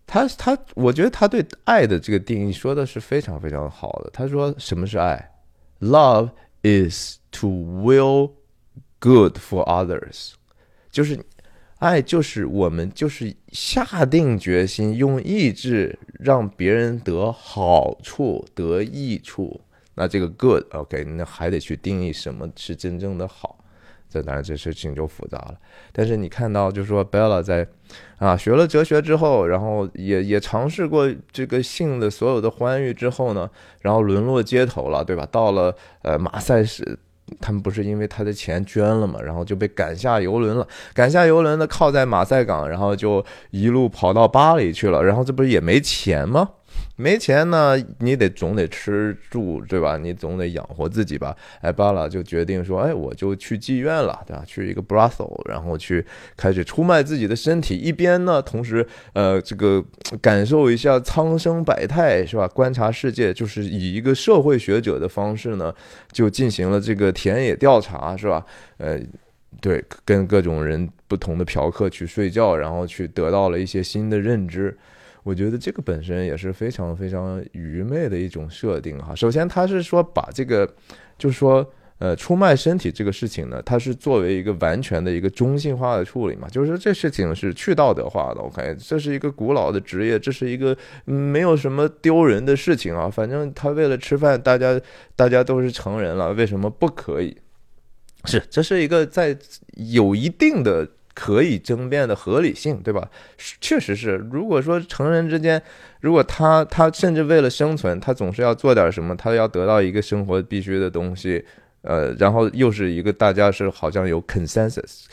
[0.06, 4.10] 他他，我觉得他对爱的这个定义说的是非常非常好的。
[4.12, 5.32] 他说：“什么是爱
[5.80, 6.32] ？Love
[6.63, 8.32] is to will
[9.00, 10.34] good for others。”
[10.91, 11.17] 就是
[11.84, 19.60] 爱，就是我们就是下定决心，用意志让别人得好处、得益处。
[19.96, 23.60] 那这个 good，OK，那还得去定义什么是真正的好，
[24.10, 25.56] 这当然这事情就复杂了。
[25.91, 27.67] 但是你看到，就是说 Bella 在
[28.17, 33.50] 啊学了哲学之后，然后也也尝试过这个性的所有的欢愉之后呢，
[33.82, 35.28] 然后沦落街头了，对吧？
[35.30, 36.98] 到了呃马赛市，
[37.40, 46.50] 他们不是因为他的钱捐了嘛，然后就被赶下游轮了，赶下游轮的靠在马赛港，然后就一路跑到巴黎去了，然后这不是也没钱吗？
[46.96, 49.98] 没钱呢，你得总得吃住，对吧？
[49.98, 51.36] 你总得养活自己吧。
[51.62, 54.44] 哎，巴拉就决定说，哎，我就去妓院了，对吧？
[54.46, 56.06] 去一个 brothel，然后去
[56.38, 59.84] 开始出卖自己的身体，一边呢，同时呃，这个
[60.22, 62.48] 感受一下苍生百态，是吧？
[62.48, 65.74] 观察世界，就是以一个社会学者的方式呢，
[66.12, 68.46] 就进行了这个田野调查，是吧？
[68.78, 69.00] 呃，
[69.60, 74.78] 对，跟各种人不同的嫖客去睡觉，然后去得到了一些新的认知。
[75.24, 79.16] 我觉得这个本身也是非常非常愚昧的一种设定哈。
[79.16, 80.70] 首先，他是说把这个，
[81.18, 81.66] 就是说，
[82.00, 88.42] 呃，出卖身体这个事情呢，它是作为一个完全的一个中性化的处理嘛，就是说这事情是去道德化的。
[88.42, 93.10] 我感觉这是一个古老的职业，这是一个没有什么丢人的事情啊。
[93.10, 94.80] 反正他为了吃饭，大家
[95.16, 97.38] 大家都是成人了，为什么不可以？
[98.26, 99.38] 是，这是一个在
[99.78, 100.86] 有一定的。
[101.13, 103.10] 可以争辩的合理性，对吧？
[103.62, 104.15] 确实是。
[104.32, 105.62] 如果说成人之间，
[106.02, 111.45] 如果他他甚至为了生存，他总是要做点什么，他要得到一个生活必须的东西，
[111.82, 115.06] 呃，然后又是一个大家是好像有 consensus，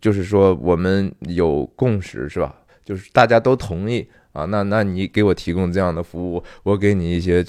[0.00, 2.54] 就是说我们有共识，是吧？
[2.84, 7.44] 就是大家都同意啊，那那你给我提供这样的服务，我给你一些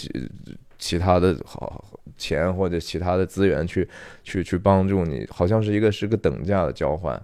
[0.79, 1.83] 其他的好
[2.17, 3.87] 钱或者其他的资源去
[4.23, 7.21] 去去帮助你，好像是一个是个等价的交换。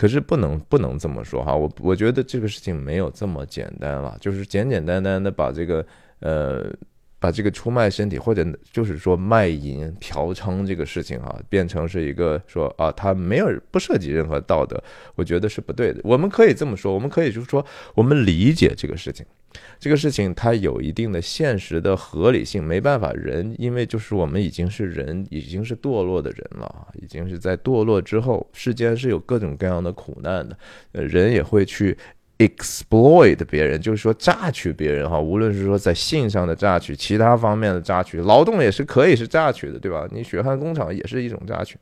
[0.00, 5.86] 可是不能不能这么说哈，我我觉得这个事情没有这么简单了，就是简简单单的把这个
[6.20, 6.72] 呃
[7.18, 14.82] 把这个出卖身体或者就是说卖淫嫖娼这个事情哈，变成是一个说啊，他没有不涉及任何道德，
[15.16, 16.00] 我觉得是不对的。
[16.02, 17.62] 我们可以这么说，我们可以就是说
[17.94, 19.26] 我们理解这个事情。
[19.78, 30.56] 这个事情它有一定的现实的合理性，没办法，人因为就是我们已经是人，已经是堕落的人了，已经是在堕落之后，世间是有各种各样的苦难的，
[30.92, 31.96] 人也会去
[32.38, 40.06] exploit 别人，就是说榨取别人哈，无论是说在性上的榨取，其他方面的榨取，劳动也是可以是榨取的，对吧？
[40.12, 41.76] 你血汗工厂也是一种榨取。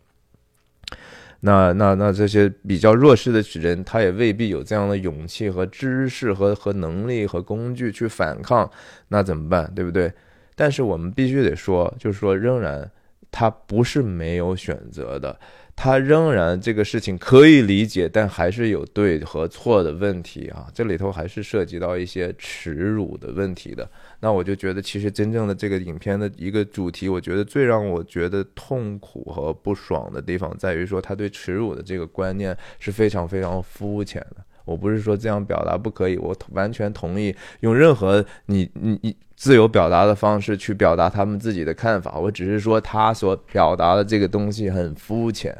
[1.40, 8.68] 那那那这些比较弱势的人，他也未必有这样的勇气和知识和和能力和工具去反抗，
[9.08, 9.72] 那怎么办？
[9.74, 10.12] 对不对？
[10.56, 12.90] 但是我们必须得说，就是说，仍然
[13.30, 15.38] 他不是没有选择的。
[15.80, 20.66] 他仍然这个事情可以理解，但还是有对和错的问题啊！
[20.74, 23.88] 这里头还是涉及到一些耻辱的问题的。
[24.18, 34.44] 那我就觉得，其实真正的这个影片的一个主题，我觉得最让我觉得痛苦和不爽的地方，在于说他对耻辱的这个观念是非常非常肤浅的。
[34.64, 42.18] 我不是说这样表达不可以，我完全同意用任何你你你自由表达的方式去表达他们自己的看法。
[42.18, 45.56] 我只是说他所表达的这个东西很肤浅。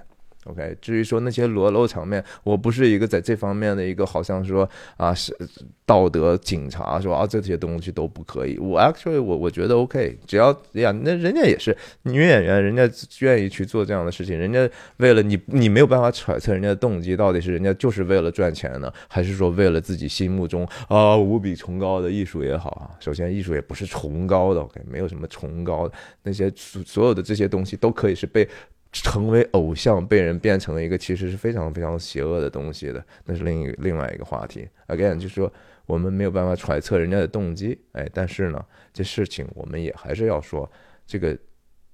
[0.49, 5.37] OK，至于说那些裸露场面，我不是一个在这方面的一个好像说啊是
[5.85, 8.59] 道德警察说啊这些东西都不可以。
[8.59, 12.89] 我 actually 我我觉得 OK，只要呀那人家也是女演员，人家
[13.21, 22.97] 愿意去做这样的事情，人家为了你你没有办法揣测人家的动机到底是人家就是为了赚钱呢，还是说为了自己心目中啊无比崇高的艺术也好啊。
[23.01, 28.49] 首先艺术也不是崇高的，OK，没有什么崇高的那些所所有的这些东西都可以是被。
[28.93, 34.69] 成为偶像被人变成了一个其实是非常非常邪恶的东西的，那是另一另外一个话题。
[34.87, 35.53] Again，就是说
[35.87, 40.71] 我们没有办法揣测人家的动机，哎，但是呢，这事情我们也还是要说，
[41.07, 41.37] 这个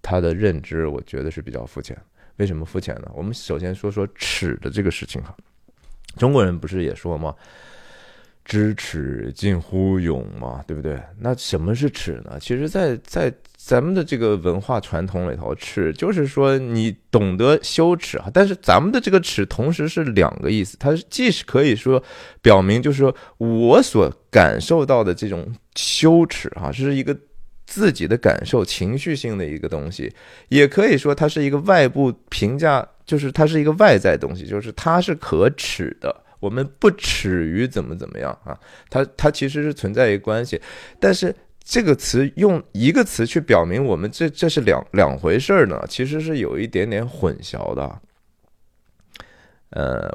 [0.01, 1.97] 他的认知我觉得是比较肤浅。
[2.37, 3.11] 为什么肤浅呢？
[3.15, 5.37] 我们首先说说耻的这个事情哈。
[6.17, 7.35] 中国人不是也说吗？
[8.45, 11.01] 知耻近乎勇嘛，对不对？
[11.19, 12.39] 那什么是耻呢？
[12.39, 13.33] 其实，在在
[13.67, 18.31] 咱们的这个文化传统里头，耻就是说你懂得羞耻啊。
[18.31, 22.03] 但是咱们的这个耻同时是两个意思，它既是可以说
[22.43, 27.17] 表明，就是说我所感受到的这种羞耻哈，是一个
[27.67, 30.13] 自己的感受、情绪性的一个东西，
[30.51, 36.15] 也可以说它是一个外部评价，就是它是一个外在东西，就是它是可耻的。
[36.39, 38.61] 我们不耻于怎么怎么样啊？
[38.91, 40.61] 它它其实是存在一个关系，
[41.01, 48.01] 但是这个词用一个词去表明我们这这是两两回事儿呢，其实是有一点点混淆的。
[49.71, 50.09] 呃，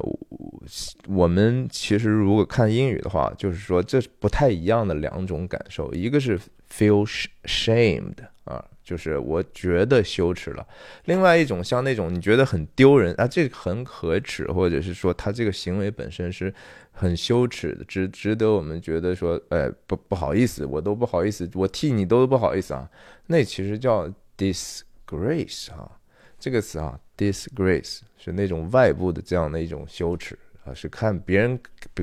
[1.07, 6.39] 我们其实如果看英语的话，就是说这是不太一样的两种感受，一个是
[6.71, 7.03] feel
[7.43, 8.63] shamed 啊。
[8.89, 10.67] 就是我觉得羞耻了，
[11.05, 16.51] 另外一种像那种你觉得很丢人啊，这很可耻，或者是说他这个行为本身是
[16.91, 22.89] 很羞耻的，值值得我们觉得说，哎，不不好意思，我都不好意思，我替你都不好意思啊，
[23.27, 25.91] 那其实叫 disgrace 啊，
[26.39, 31.59] 这个词啊，disgrace 是那种外部的这样的一种羞耻啊，是看别人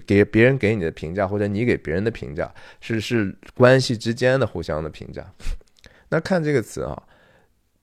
[0.06, 5.26] 给别人给你的评价，或者你给别人的评价，是是关系之间的互相的评价。
[6.08, 7.02] 那看这个词啊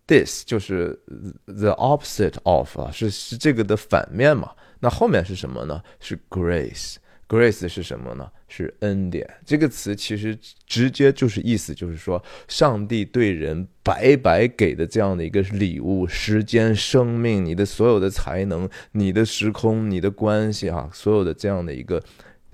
[0.07, 0.97] ，this 就是
[1.45, 4.51] the opposite of 啊，是是这个的反面嘛？
[4.79, 5.81] 那后面是什么呢？
[5.99, 8.29] 是 grace，grace 是什么呢？
[8.47, 9.27] 是恩典。
[9.45, 22.01] 这个词其实直接就是意思就是说，上帝对人白白给的这样的一个礼物，时间、生命、你的所有的才能、你的时空、你的关系啊，所有的这样的一个。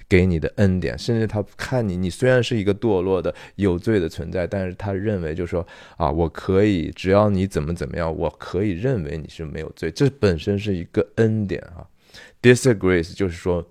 [0.09, 11.87] 给你的恩典，甚至他看你，你虽然是一个堕落的有罪的存在，但是他认为就是说啊，我可以，只要你怎么怎么样，我可以认为你是没有罪，这本身是一个恩典啊。
[12.41, 13.65] Disagrees 就是说。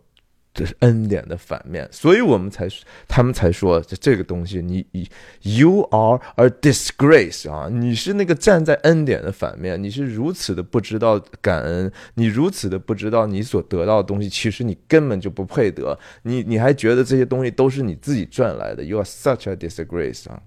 [0.59, 2.67] 这是恩典的反面，所以我们才
[3.07, 5.09] 他们才说这这个东西，你你
[5.43, 20.43] you are a disgrace 啊，你是那个站在恩典的反面，你是如此的不知道感恩，你如此的不知道你所得到的东西，其实你根本就不配得，你你还觉得这些东西都是你自己赚来的，you are such a disgrace 啊。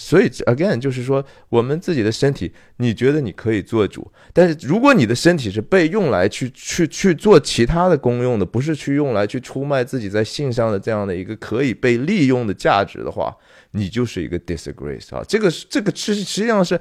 [0.00, 13.36] 所以，again，就是说，我们自己的身体，你觉得你可以做主，但是如果你的身体是被用来去去去做其他的功用的，不是去用来去出卖自己在性上的这样的一个可以被利用的价值的话，
[13.72, 15.24] 你就是一个 disagree 啊！
[15.26, 16.80] 这个这个实实际上是。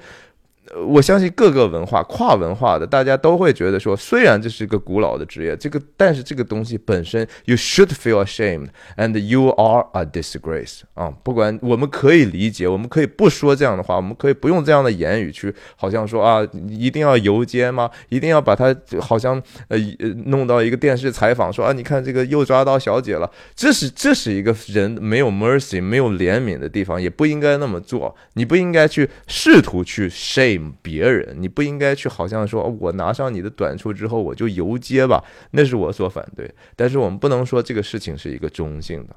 [0.85, 11.09] 我相信各个文化、跨文化的大家都会觉得说，虽然这是一个古老的职业，这个但是这个东西本身，you should feel ashamed and you are a disgrace 啊！
[11.23, 17.89] 不管我们可以理解，我们可以不说这样的话，我们可以不用这样的言语去，好像说啊，一定要游街吗？
[18.09, 19.77] 一定要把他好像呃
[20.25, 30.56] 弄到一个电视采访说啊，你看这个又抓到小姐了，这是这是一个人没有 mercy、没有怜悯的地方，也不应该那么做，你不应该去试图去 shame。
[30.81, 36.49] 别人，你不应该去，好像说，我拿上你的短处之后，我就游街吧，那是我所反对。
[36.75, 39.15] 但是我们不能说这个事情是一个中性的。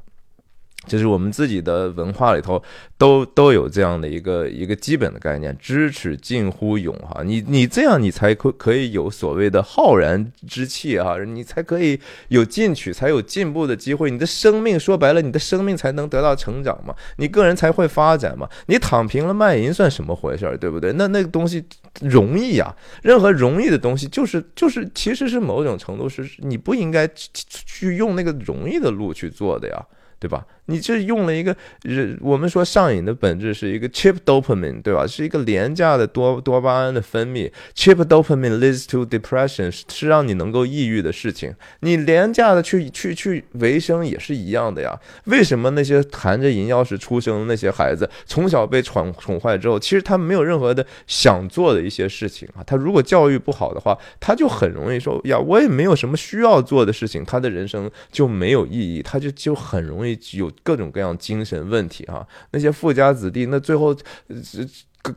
[0.91, 2.61] 就是我们自己的文化里头
[2.99, 20.93] 都都有这样的一个一个基本的概念，知耻近乎勇哈，你你这样你才可可以有所谓的浩然之气哈，你才可以有进取，才有进步的机会，你的生命说白了，你的生命才能得到成长嘛，你个人才会发展嘛，你躺平了卖淫算什么回事儿，对不对？
[20.95, 21.65] 那那个东西
[22.01, 29.87] 容易呀，任何容易的东西就是就是其实是某种程度是你不应该去用那个容易的路去做的呀。
[30.21, 30.45] 对吧？
[30.67, 35.05] 你这用了一个人，我们说上瘾的本质是一个 cheap dopamine，对吧？
[35.07, 37.51] 是一个廉价的多多巴胺的分泌。
[37.75, 41.53] cheap dopamine leads to depression，是让你能够抑郁的事情。
[41.81, 44.97] 你廉价的去去去维生也是一样的呀。
[45.25, 52.63] 为什么那些含着银钥匙出生的那些孩子，从小被宠宠坏之后，其实他没有任何的想做的一些事情啊？
[52.65, 60.51] 他如果教育不好的话，他就很容易说呀，我也没有什么需要做的事情，他的人生就没有意义，他就就很容易有。
[60.63, 63.97] 各种各样精神问题哈，那些富家子弟，那最后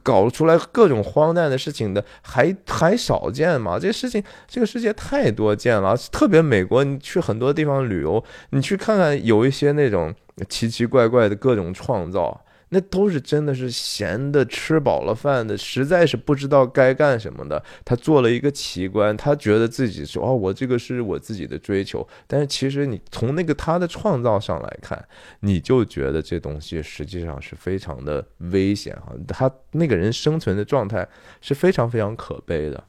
[0.01, 3.77] 搞出来各种荒诞的事情的，还还少见吗？
[3.77, 10.15] 这事情这个世界太多见了，特别美国，你去很多地方旅游，你去看看，有一些那种
[10.49, 12.41] 奇奇怪怪的各种创造。
[12.73, 17.63] 那都是真的是闲的，吃饱了饭的，实在是不知道该干什么的。
[17.85, 25.07] 他做了一个奇观，他觉得自己说：“哦，我这个是我自己的追求。”但是其实你从那个他的创造上来看，
[25.41, 29.13] 你就觉得这东西实际上是非常的危险哈。
[29.27, 31.07] 他那个人生存的状态
[31.41, 32.83] 是非常非常可悲的。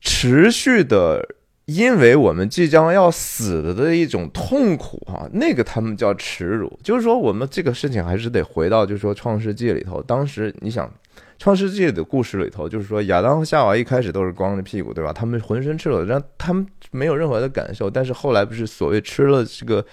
[0.01, 5.29] 持续的，因为我们即将要死了的一种痛苦哈。
[5.33, 10.91] 那个他们叫耻辱，就是说我们这个事情还是得回到，就是说创世纪里头，当时你想。
[11.39, 15.13] 创世纪的故事里头，就是说亚当和夏娃一开始都是光着屁股，对吧？
[15.13, 17.91] 他们浑身赤裸，让他们没有任何的感受。
[17.91, 19.85] 但是后来不是所谓吃了这个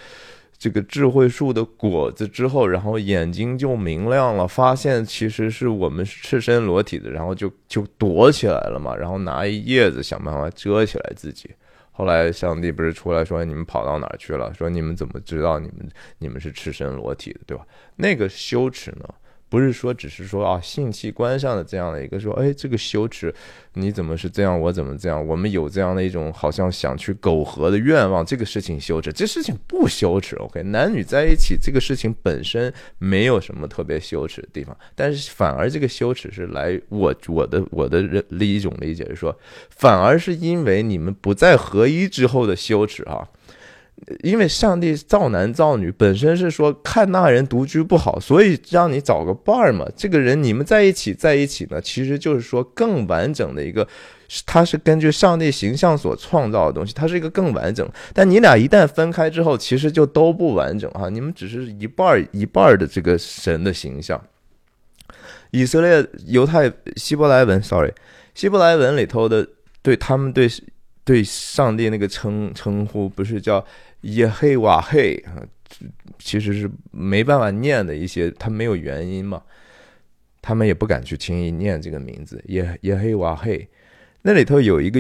[0.58, 11.50] 这个智慧树的果子之后，然后眼睛就明亮了，发现其实是我们是赤身裸体的，然后就就躲起来了嘛，然后拿一叶子想办法遮起来自己。
[11.92, 14.52] 后来上帝不是出来说你们跑到哪儿去了？
[14.54, 15.88] 说你们怎么知道你们
[16.18, 17.64] 你们是赤身裸体的，对吧？
[17.98, 19.06] 那个羞耻呢？
[19.54, 23.32] 不是说只是说啊性器官上的这样的一个说，哎，这个羞耻，
[23.74, 25.24] 你怎么是这样，我怎么这样？
[25.28, 30.36] 我们有这样的一种好像想去苟合的愿望，这个事情羞耻，这事情不羞耻。
[30.38, 38.02] OK，男女在一起这个事情本身没有什么特别羞耻的地方，但是反而这个羞耻是来我我的我的
[38.40, 39.38] 一种理解是说，
[39.70, 43.30] 反而是因为你们不再合一之后的羞耻哈。
[44.22, 49.88] 因为上帝造男造女本身是说看那人独居不好，所以让你找个伴儿嘛。
[49.96, 53.88] 这个人你们在一起在一起呢，其实就是说更完整的一个，
[54.46, 57.90] 他是根据上帝形象所创造的东西，它是一个更完整。
[58.14, 61.08] 但你俩一旦分开之后，其实就都不完整哈。
[61.08, 64.22] 你们只是一半儿一半儿的这个神的形象。
[65.52, 67.94] 以色列犹太希伯来文，sorry，
[68.36, 69.48] 希伯来文里头的
[69.82, 70.50] 对他们对
[71.06, 73.66] 对上帝那个称称呼不是叫。
[74.04, 75.40] 耶嘿瓦嘿啊，
[76.20, 79.42] 其实是没办法念的一些，他没有原因嘛，
[80.42, 82.44] 他们也不敢去轻易念这个名字。
[82.48, 83.68] 耶耶嘿瓦嘿，
[84.22, 85.00] 那里头有一个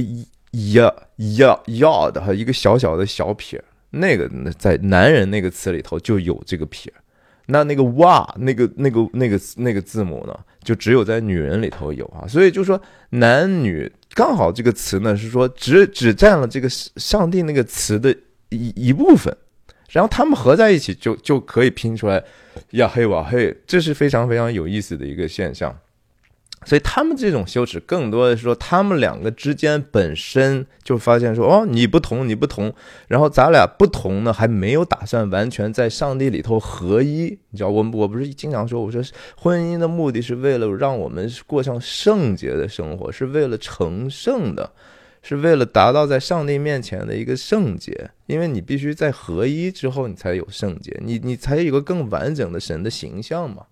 [0.71, 0.93] 呀
[1.37, 6.91] 呀呀的哈，一个小小的小撇，那个在男人那个词里头就有这个撇，
[7.47, 12.25] 那那个哇，那个那个那个那个字母呢，就只有在女人里头有啊。
[12.25, 18.15] 所以就说男女刚好这个词呢，是说只只占了这个上帝那个词的。
[18.55, 19.35] 一一部分，
[19.89, 22.23] 然后他们合在一起就就可以拼出来
[22.71, 25.75] 呀嘿哇嘿，这是非常非常有意思的一个现象。
[26.65, 32.73] 所以他们这种羞耻更多的是说，他们两个之间本身就发现说，哦，你不同，你不同，
[33.09, 37.37] 然后咱俩不同呢，还没有打算完全在上帝里头合一。
[37.49, 39.03] 你知道，我我不是经常说，我说
[39.35, 44.71] 婚姻的目的是为了让我们过上圣洁的生活，是为了成圣的。
[45.23, 53.63] 是为了达到在上帝面前的一个圣洁，因为你必须在合一之后，你才有圣洁，你你才有一个更完整的神的形象嘛。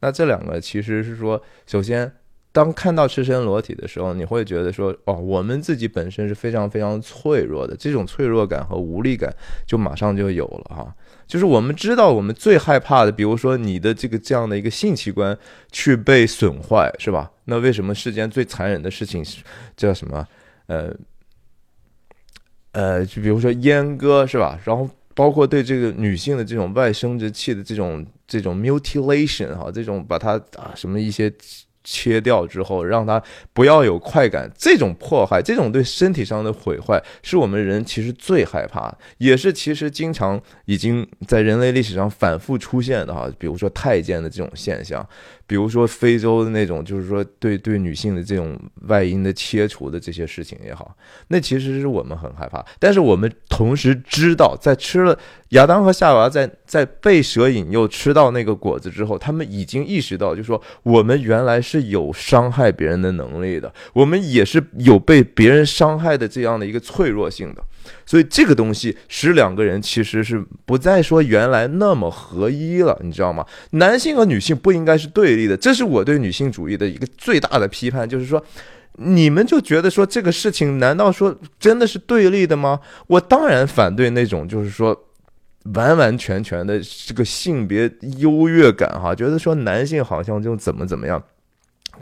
[0.00, 2.12] 那这两个其实是说，首先，
[2.52, 9.34] 当看到赤身裸体的时候，你会觉得说，哦，我们自己本身是非常非常脆弱的，这种脆弱感和无力感
[9.66, 10.94] 就马上就有了哈。
[11.26, 15.36] 就是我们知道，我们最害怕的，比如说你的这个这样的一个性器官
[15.70, 17.30] 去被损坏，是吧？
[17.44, 19.24] 那为什么世间最残忍的事情
[19.76, 20.26] 叫什么？
[20.70, 20.94] 呃，
[22.70, 24.56] 呃，就比如说阉割是吧？
[24.64, 31.32] 然后包括对这个女性的这种外生殖器的这种这种 mutilation 哈，这种把它啊什么一些。
[31.82, 33.20] 切掉之后，让它
[33.54, 43.32] 不要有快感，这种迫害，这种对身体上的毁坏，是我们人其实最害怕，也是其实经常已经在人类历史上反复出现的哈。
[43.38, 45.04] 比如说太监的这种现象，
[45.50, 50.96] 比如说非洲的那种，就是说对对女性的这种外阴的切除的这些事情也好，
[51.26, 52.64] 那其实是我们很害怕。
[52.78, 67.64] 但是我们同时知道，在吃了亚当和夏娃在在被蛇引诱吃到那个果子之后，他们已经意识到，就是说我们原来是有伤害别人的能力的，我们也是有被别人伤害的这样的一个脆弱性的。
[68.06, 73.46] 所以这个东西使两个人其实是不再说原来那么合一了，你知道吗？
[73.70, 78.44] 男性和女性不应该是对立的，这是我对女性主义的一个最大的批判，就是说，
[78.96, 82.80] 你们就觉得说这个事情难道说真的是对立的吗？
[83.06, 84.98] 我当然反对那种就是说
[85.74, 91.22] 完完全全的这个性别优越感哈，觉得说男性好像就怎么怎么样。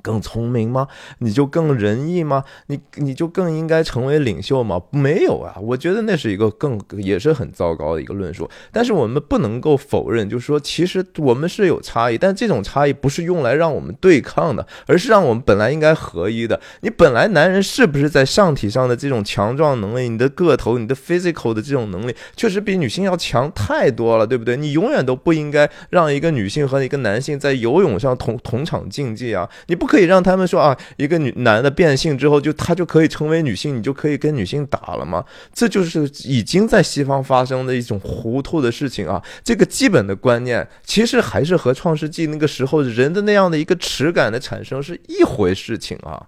[0.03, 0.89] 更聪明吗？
[1.19, 2.45] 你就更仁义吗？
[2.67, 4.81] 你你就更应该成为领袖吗？
[4.91, 8.49] 没有啊，我觉得那是一个更也是很糟糕的一个论述。
[8.73, 16.61] 但是我们不能够否认，就是说，其实我们是有差异，但这种差异不是用来让我们对抗的，而是让我们本来应该合一的。
[16.83, 24.57] 你本来男人是不是在上体上的这种强壮能力，你的个头，你的 physical 的这种能力，确实比女性要强太多了，对不对？
[24.57, 29.51] 你永远都不应该让一个女性和一个男性在游泳上同同场竞技啊！
[29.67, 29.88] 你不。
[29.89, 35.25] 可以让他们说啊，一个女男的变性之后，就他就可以成为女性，你就可以跟女性打了吗？
[35.53, 39.21] 这就是已经在西方发生的一种糊涂的事情啊！
[39.43, 46.23] 这个基本的观念其实还是和创世纪那个时候人的那样的一个耻感的产生是一回事情啊！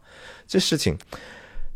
[0.48, 0.96] 这事情。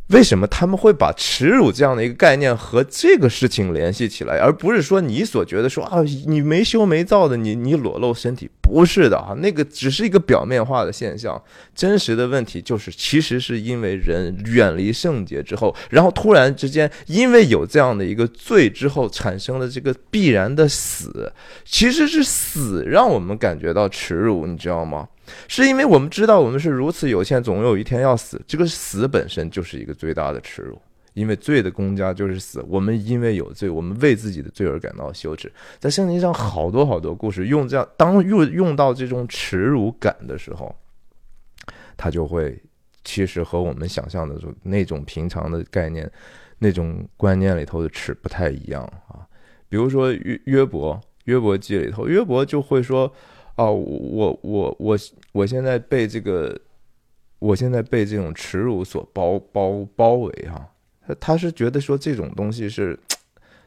[0.08, 8.50] 为什么他们会把耻辱这样的一个概念和这个事情联系起来，而不是说你所觉得说啊，你没羞没臊的，你你裸露身体？
[8.60, 11.42] 不是的啊，那个只是一个表面化的现象。
[11.74, 21.32] 真实的问题就是，其实是因为人远离圣洁之后，然后突然之间因为有这样的一个罪之后产生了这个必然的死，
[21.64, 25.08] 其实是死让我们感觉到耻辱，你知道吗？
[25.48, 28.40] 是因为我们知道我们是如此有限，总有一天要死。
[28.46, 30.80] 这个死本身就是一个最大的耻辱，
[31.14, 32.64] 因为罪的公家就是死。
[32.68, 35.50] 我们因为有罪，我们为自己的罪而感到羞耻。
[35.78, 40.74] 在圣经上，好多好多故事用这样，当用用到这种耻辱感的时候，
[41.96, 42.60] 他就会
[43.02, 46.10] 其实和我们想象的那种平常的概念、
[46.58, 49.26] 那种观念里头的耻不太一样啊。
[49.68, 53.12] 比如说约约伯，约伯记里头，约伯就会说。
[53.56, 54.98] 哦，我我我我
[55.32, 56.60] 我现在被这个，
[57.38, 60.70] 我现在被这种耻辱所包包包围哈。
[61.06, 62.98] 他他是觉得说这种东西是，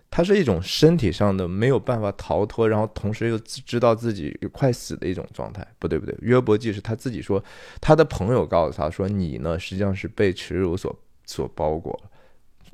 [0.10, 6.16] 它是一种身体上的没有办法逃脱，然后同时又知道自己快死的一种状态，不对不对。
[6.22, 7.44] 约伯记是他自己说，
[7.80, 10.94] 他的朋友告诉他说，你呢实际上是被耻辱所
[11.26, 11.98] 所包裹。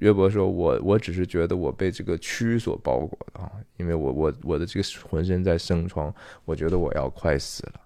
[0.03, 7.79] 约伯说：“我我只是觉得我被这个蛆所包裹的啊，因为我我我的这个浑身在生疮，我觉得我要快死了。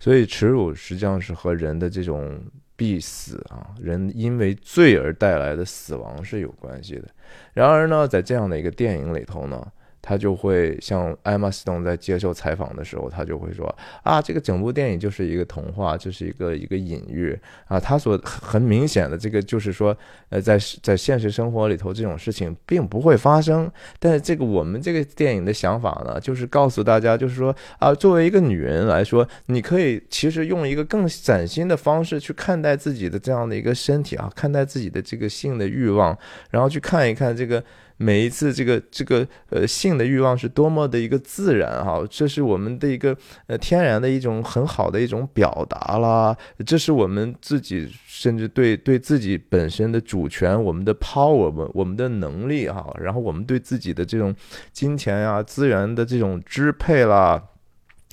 [0.00, 2.40] 所以耻辱实际上是和人的这种
[2.74, 7.08] 必死啊，人因为罪而带来的死亡是有关系的。
[7.54, 9.64] 然而呢，在这样的一个电影里头呢。”
[10.02, 17.78] 他就会像艾玛斯通在接受采访的时候，他就会说啊，这个整部电影就是一个童话，就是一个一个隐喻啊。
[17.78, 19.96] 他所很明显的这个就是说，
[20.30, 23.70] 呃，在在现实生活里头这种事情并不会发生。
[23.98, 36.16] 但是这个我们这个电影的想法呢，就是告诉大家，就是说啊，作为一个女人来说，你可以其实用一个更崭新的方式去看待自己的这样的一个身体啊，看待自己的这个性的欲望，
[36.50, 37.62] 然后去看一看这个。
[38.02, 43.14] 每一次，这个这个呃性的欲望是多么的一个自然哈，这是我们的一个
[43.46, 46.34] 呃天然的一种很好的一种表达啦，
[46.64, 54.34] 这是我们自己甚至对对自己本身的主权，我们的 power，我们我们的能力哈，然后我们对自己的这种
[54.72, 57.49] 金钱呀资源的这种支配啦。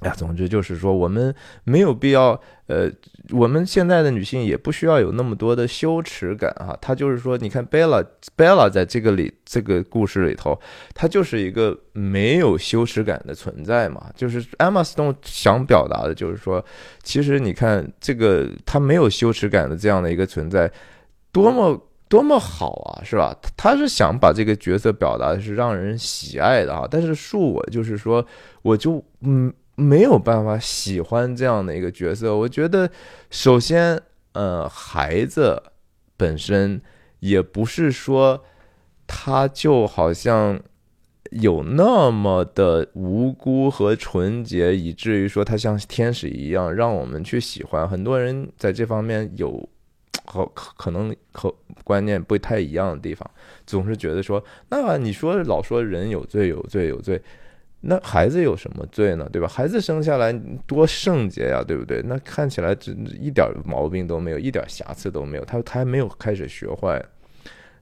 [0.04, 1.34] 呀，总之就是说，我们
[1.64, 2.88] 没有必要，呃，
[3.32, 6.78] 我们现在的女性也不需要有那么多的羞耻感哈。
[6.80, 8.00] 她就是说，你看贝拉，
[8.36, 10.56] 贝拉在这个里这个故事里头，
[10.93, 14.12] 她就是一个没有羞耻感的存在嘛。
[14.16, 16.64] 就是艾玛斯顿想表达的就是说，
[17.02, 20.72] 其实你看这个她没有羞耻感的这样的一个存在，
[21.32, 23.36] 多么多么好啊，是吧？
[23.58, 26.88] 他是想把这个角色表达的是让人喜爱的啊。
[26.88, 28.24] 但是恕我就是说，
[28.62, 29.52] 我就嗯。
[29.80, 32.90] 没有办法喜欢这样的一个角色，我觉得，
[33.30, 34.02] 首先，
[34.32, 35.62] 呃，孩子
[36.18, 36.82] 本身
[37.20, 38.44] 也不是说
[39.06, 40.60] 他就好像
[41.30, 47.88] 有那么的无辜和纯洁，以至于说他像天使一样让我们去喜欢。
[47.88, 49.70] 很多人在这方面有
[50.26, 51.54] 和可能和
[51.84, 53.30] 观念不太一样的地方，
[53.68, 57.22] 总是觉得说，那你说老说人有罪有罪有罪。
[57.80, 59.30] 那孩子有什么罪呢？
[59.32, 59.48] 对吧？
[59.48, 60.34] 孩子生下来
[60.66, 62.02] 多圣洁呀，对不对？
[62.04, 67.04] 那看起来只一点毛病都没有，一点瑕疵都没有，他他还没有开始学坏。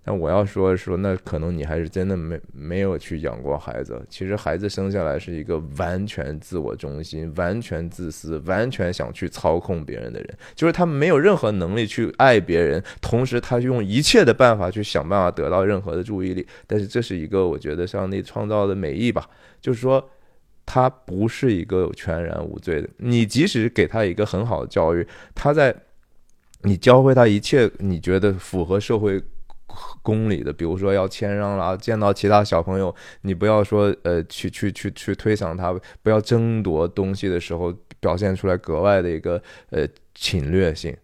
[0.08, 4.00] 那我要说说，那可能你还是真的没没有去养过孩子。
[4.08, 16.46] 其实孩子生下来是一个完全自我中心、完全自私、完全想去操控别人的人，就是他没有任何能力去爱别人，同时他用一切的办法去想办法得到任何的注意力。
[16.68, 19.28] 但是这是一个我觉得上帝创造的美意吧，
[19.60, 20.08] 就是说
[20.68, 22.88] 他不是一个全然无罪的。
[22.98, 25.76] 你即使给他一个很好的教育，他在
[26.62, 29.20] 你教会他一切你觉得符合社会。
[30.02, 40.96] 公里的，比如说要谦让啦，见到其他小朋友，你不要说呃去去去去推搡他，不要争夺东西的时候表现出来格外的一个呃侵略性。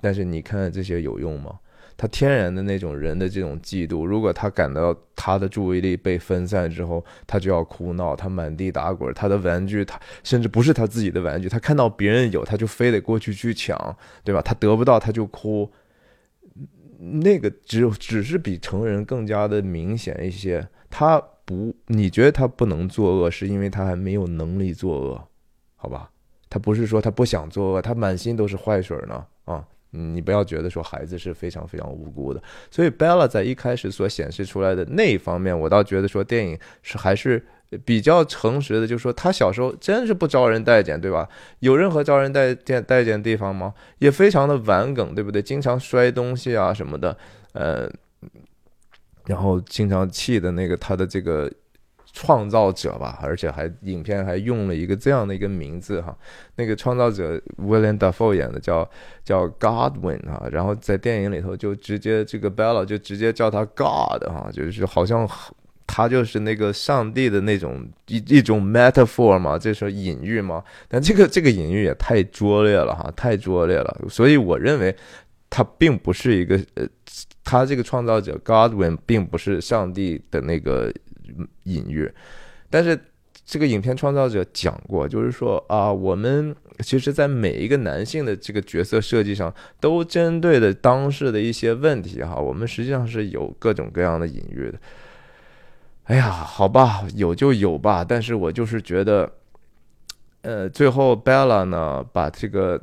[0.00, 1.58] 但是你看这些有用吗？
[1.96, 14.42] 他天然的那种人的这种嫉妒，如果他感到他的注意力被分散之后，他就要哭闹，他满地打滚，他的玩具他甚至不是他自己的玩具，他看到别人有，他就非得过去去抢，对吧？
[14.42, 15.70] 他得不到他就哭。
[16.98, 20.66] 那个只只是比成人更加的明显一些。
[20.90, 25.28] 他不，你觉得他不能作恶，是因为他还没有能力作恶，
[25.76, 26.10] 好吧？
[26.48, 29.66] 他不是说他不想作恶，他满心都是坏水呢啊！
[29.90, 32.42] 你不要觉得说孩子是非常非常无辜的。
[32.70, 37.44] 所以 Bella 在一开始所显示出来的那一方面，我倒觉得说电影是还是。
[37.78, 41.28] 比较诚实的，就是说他小时候真是不招人待见，对吧？
[41.60, 43.72] 有任何招人待见待见的地方吗？
[43.98, 45.42] 也非常的顽梗，对不对？
[45.42, 47.16] 经常摔东西啊什么的，
[47.52, 47.90] 呃，
[49.26, 51.50] 然后经常气的那个他的这个
[52.12, 56.16] 创造者吧，而且还影片还用了一个这样的一个名字哈，
[56.56, 58.88] 那个创造者 William Dafoe 演的叫
[59.24, 65.28] 叫 Godwin 啊，然后在电影里头就直接这个 Bella 就直接叫他 God 哈，就是好像。
[65.86, 70.64] 他就是那个上帝的那种一一种 metaphor 嘛，这是隐喻嘛？
[70.88, 74.00] 但这个这个隐喻也太拙劣了哈，太拙劣了。
[74.08, 74.94] 所以我认为
[75.50, 76.86] 他并不是一个呃，
[77.44, 80.92] 他这个创造者 Godwin 并不是上帝的那个
[81.64, 82.10] 隐喻。
[82.70, 82.98] 但是
[83.44, 94.78] 这个影片创造者讲过，就是说啊，我们其实在每一个男性的这个角色设计上，都针对的当时的一些问题哈，我们实际上是有各种各样的隐喻的。
[96.04, 98.04] 哎呀，好吧，有就有吧。
[98.04, 99.30] 但是我就是觉得，
[100.42, 102.78] 呃，最后 Bella 呢，把这个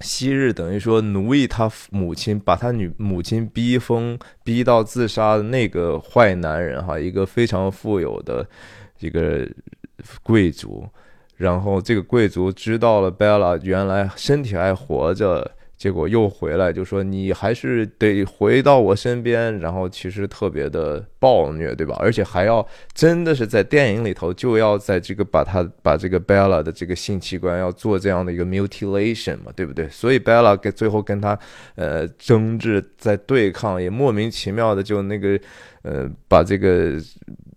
[0.00, 8.46] 昔日等于说奴役他母亲，把他女母亲逼疯、逼到自杀的那个坏男人，哈，一个非常富有的
[9.00, 9.48] 一个
[10.22, 10.86] 贵族。
[11.36, 15.50] 然后这个贵族知道了 Bella 原来身体还活着。
[15.82, 21.96] 结果又回来，就说你还是得回到我身边，然后其实特别的暴虐，对吧？
[21.98, 22.64] 而且还要
[22.94, 29.88] 真的是在电影里头就要在这个把他把这个 Bella 的这个性器官要做这样的一个 mutilation 嘛，对不对？
[29.88, 31.36] 所以 Bella 跟最后跟他
[31.74, 35.36] 呃争执在对抗，也莫名其妙的就那个
[35.82, 36.92] 呃把这个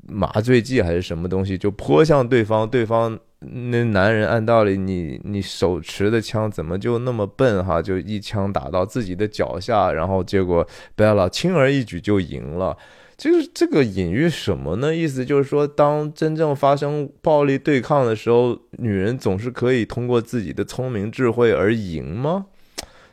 [0.08, 3.20] 麻醉剂还是什么东西就泼向对方，对方。
[3.40, 7.80] 那男人按道理，你你手持的枪怎么就那么笨哈？
[7.80, 12.76] 就一枪打到自己的脚下，然后结果 Bella 轻而易举就赢了。
[13.18, 14.96] 就是这个隐喻什么呢？
[14.96, 22.48] 意思就是说，当真正发生暴力对抗的时候，女人总是可以通过自己的聪明智慧而赢吗？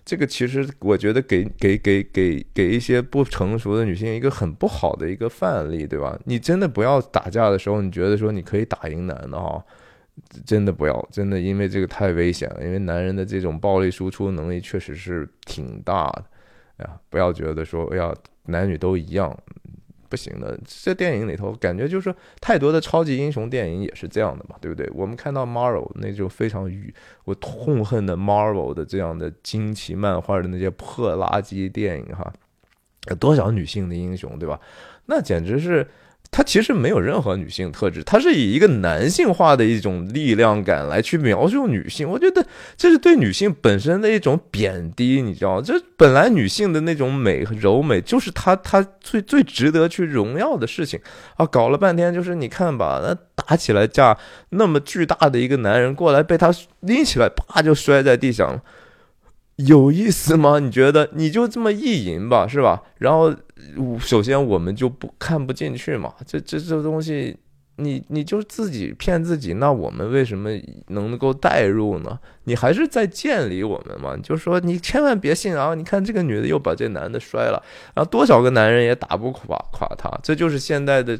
[0.04, 6.18] 这个其实我觉得给给给给给一些不成熟的女性一个很不好的一个范例，对吧？
[6.24, 9.62] 你真的不要打架的时候，你觉得说你可以打赢男的啊？
[10.44, 12.64] 真的不要，真的，因为这个太危险了。
[12.64, 18.12] 因为男人的这种暴力输出能力确实是挺大的，呀，不要觉得说哎呀
[18.46, 19.34] 男女都一样，
[20.12, 20.60] 不行的。
[20.66, 24.86] 这电影里头感觉就是太多的超级英雄电影也是这样的嘛，对不对？
[24.92, 26.94] 我们看到 Marvel 那就非常与，
[27.24, 32.30] 我痛恨的 Marvel 的这样的惊奇漫画的那些破垃圾电影哈，
[33.18, 34.60] 多少女性的英雄，对吧？
[35.06, 35.88] 那简直是。
[36.34, 42.08] 他其实没有任何女性特质，他是以一个男性化的一种力量感来去描述女性。
[42.08, 45.62] 我觉得这是对女性本身的一种贬低，你知道吗？
[45.62, 50.98] 这本来女性的那种美和柔美，就是她她最最值得去荣耀的事情
[51.36, 51.44] 啊！
[51.44, 54.16] 搞了半天就是你看吧，那打起来架
[54.48, 58.62] 那么巨大的一个男人过来，被他拎起来，啪就摔在地上了。
[59.56, 60.58] 有意思吗？
[60.60, 62.82] 你觉得你就这么意淫吧，是吧？
[62.96, 63.34] 然后
[64.00, 67.36] 首先我们就不看不进去嘛，这这这东西，
[67.76, 70.50] 你你就自己骗自己，那我们为什么
[70.88, 72.18] 能够代入呢？
[72.44, 74.16] 你还是在建立我们嘛？
[74.18, 75.74] 就是说你千万别信啊！
[75.74, 77.62] 你看这个女的又把这男的摔了，
[77.94, 81.18] 然后多少个男人也打不垮垮她，这就是现代的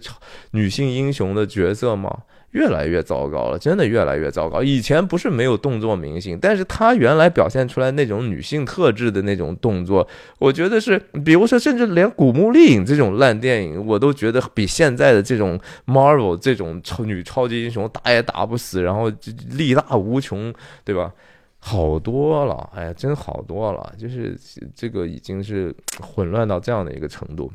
[0.51, 2.23] 女性英雄的角色吗？
[2.53, 4.63] 越来越糟糕了，真的越来越糟糕。
[4.63, 10.07] 以前不是没有动作明星，但是她原来表现出来那种女性特质的那种动作，
[10.39, 19.11] 我觉得是，比如说，甚至连《古墓丽影》这种烂电影，我都觉得比现在的这种 Marvel 这种超女超级英雄打也打不死，然后
[19.51, 20.53] 力大无穷，
[20.85, 21.13] 对吧？
[21.59, 24.39] 好多了，哎呀，真好多了，就是
[24.75, 27.51] 这个已经是混乱到这样的一个程度。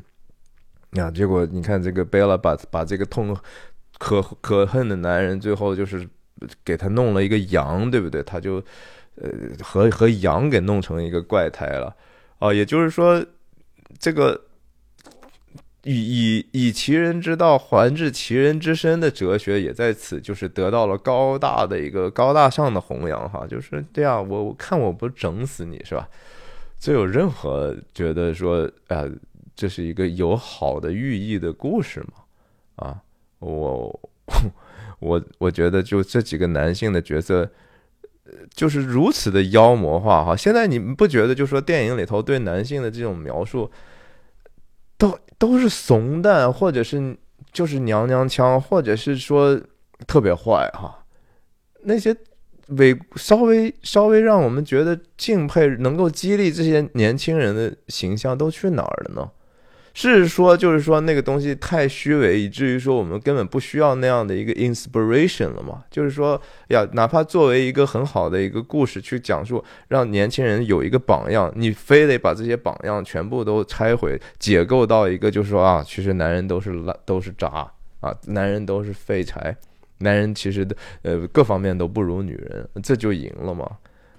[0.98, 3.36] 呀，结果你看这个贝拉把把这个痛。
[3.98, 6.08] 可可恨的男人，最后就是
[6.64, 8.22] 给他弄了一个羊，对不对？
[8.22, 8.62] 他就
[9.16, 9.28] 呃
[9.62, 11.94] 和和羊给弄成一个怪胎了
[12.38, 12.54] 啊！
[12.54, 13.24] 也就是说，
[13.98, 14.40] 这个
[15.82, 23.44] 以以以其人之道还治其人之身的哲学，也在此就是得到了高大的一个高大上的弘扬哈！
[23.46, 26.08] 就是对啊，我我看我不整死你是吧？
[26.78, 29.04] 这有任何觉得说啊，
[29.56, 32.12] 这是一个有好的寓意的故事吗？
[32.76, 33.02] 啊？
[33.38, 34.00] 我
[34.98, 37.48] 我我觉得就这几个男性的角色，
[38.54, 40.36] 就是如此的妖魔化哈。
[40.36, 43.70] 现在你们不觉得，就说电影里头对男性的这种描述，
[44.96, 47.16] 都都是怂蛋，或者是
[47.52, 49.60] 就是娘娘腔，或者是说
[50.06, 51.04] 特别坏哈。
[51.84, 52.14] 那些
[52.68, 59.30] 伪稍微稍微让我们觉得敬佩，能够激励这些年轻人的形象都去哪儿了呢？
[60.00, 65.82] 是说，就是说那个东西太虚伪，以至于说我们根本不需要那样的一个 inspiration 了嘛？
[65.90, 77.68] 就是说，呀，哪怕作为一个很好的一个故事去讲述，让年轻人有一个榜样，你非得把这些榜样全部都拆毁、解构到一个，就是说啊，其实男人都是烂，都是渣
[77.98, 79.56] 啊，男人都是废柴，
[79.98, 83.68] 男人其实的呃各方面都不如女人，这就赢了嘛？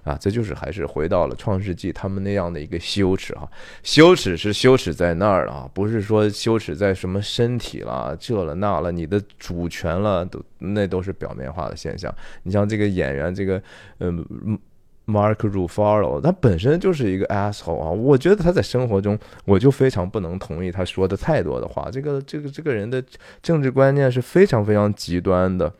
[0.02, 3.46] 啊，这就是还是回到了创世纪他们那样的一个羞耻哈，
[3.82, 12.14] 羞耻是羞耻在那儿了，不是说羞耻在什么身体了这了那了，你的主权了都那都是表面化的现象。
[12.44, 13.62] 你像这个演员这个
[13.98, 14.58] 嗯
[15.06, 23.02] ，Mark Ruffalo，他本身就是一个 asshole 啊，我觉得他在生活中我就非常不能同意他说的太多的话，这个这个这个人的
[23.42, 25.70] 政治观念是非常非常极端的。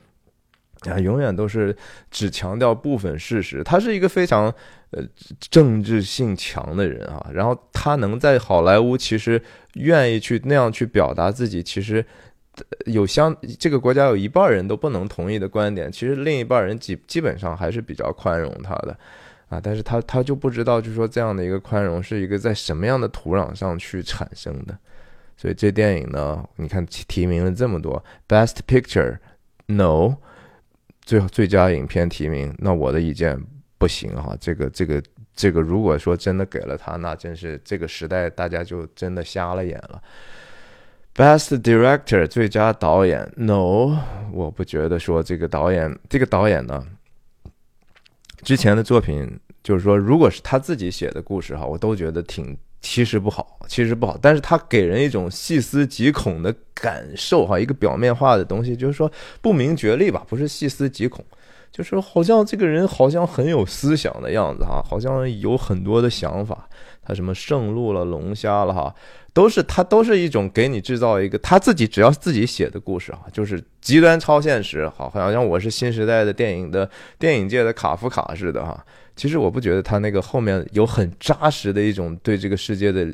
[0.89, 1.77] 啊，永远都是
[2.11, 3.63] 只强调部分事实。
[3.63, 4.47] 他是一个非常
[4.93, 5.03] 呃
[5.51, 9.43] 政治性强的人啊，然后他能在好莱坞其实
[9.75, 12.03] 愿意去那样去表达自己，其实
[12.87, 18.97] 有相这个国家有一半人都不能同意的观点，其实另一半人基基本上还是比较宽容他的
[19.51, 24.79] 啊，但是他他就不知道，就说这样的一个宽容是一个在什么样的土壤上去产生的。
[25.37, 30.17] 所以这电影呢，你看提名了这么多，Best Picture，No。
[31.03, 33.39] 最最佳影片提名，那我的意见
[33.79, 34.37] 不行哈。
[34.41, 35.03] 这个这个
[35.35, 40.03] 这个，如果说真的给了他，那真是这个时代大家就真的瞎了眼了。
[41.15, 43.99] Best Director 最佳导演，No，
[44.33, 46.87] 我不觉得说这个导演这个导演呢，
[48.43, 52.57] 之前的作品就是说，如果是他自己写的故事哈，我都觉得挺。
[52.83, 59.11] 其实不好，其实不好，但是他给人一种细思极恐的感受，哈，一个表面化的东西，就是说
[59.43, 61.23] 不明觉厉吧，不是细思极恐，
[61.71, 66.67] 就是好像这个人好像很有思想的样子，哈，好像有很多的想法，
[67.05, 68.95] 他什么圣路了、龙虾了，哈，
[69.35, 78.83] 都是他都是一种给你制造一个他自己只要自己写的故事，哈，就是极端超现实，好，好像我是新时代的电影的电影界的卡夫卡似的，哈。
[79.21, 83.07] 其实我不觉得他那个后面有很扎实的一种对这个世界的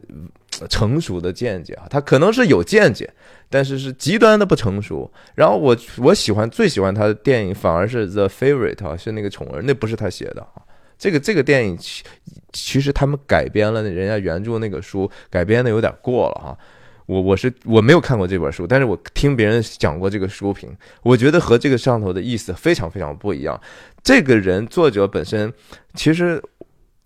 [0.69, 3.13] 成熟的见解啊，他可能是有见解，
[3.51, 5.11] 但是是极端的不成熟。
[5.35, 10.63] 然后我我喜欢最喜欢他的电影反而是 The Favorite 啊，是那个宠儿，那不是他写的啊。
[10.97, 12.05] 这个这个电影其
[12.53, 16.59] 其实他们改编了人家原著那个书，改编的有点过了哈。
[17.07, 20.69] 我我是我没有看过这本书，但是我听别人讲过这个书评，
[21.03, 23.61] 我觉得和这个上头的意思非常非常不一样。
[24.03, 25.53] 这个人作者本身
[25.95, 26.43] 其实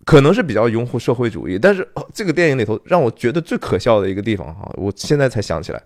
[0.03, 5.81] 可能是比较拥护社会主义，但是这个电影里头让我觉得最可笑的一个地方哈，我现在才想起来，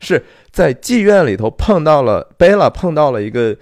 [0.00, 3.54] 是在妓院里头碰到了贝拉碰到了一个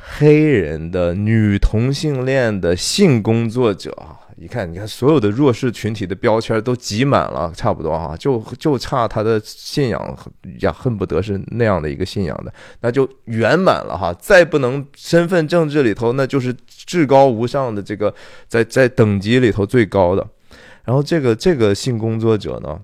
[0.00, 4.16] 黑人的女同性恋的性工作者啊。
[4.42, 10.18] 你看，你看，所有的弱势群体的标签都挤满了，差不多哈，就就差他的信仰
[10.60, 14.14] 呀，恨不得是那样的一个信仰的，那就圆满了哈。
[14.18, 18.14] 再不能身份政治里头，那就是至高无上的这个，
[18.48, 20.26] 在在等级里头最高的。
[20.84, 22.80] 然后这个这个性工作者呢，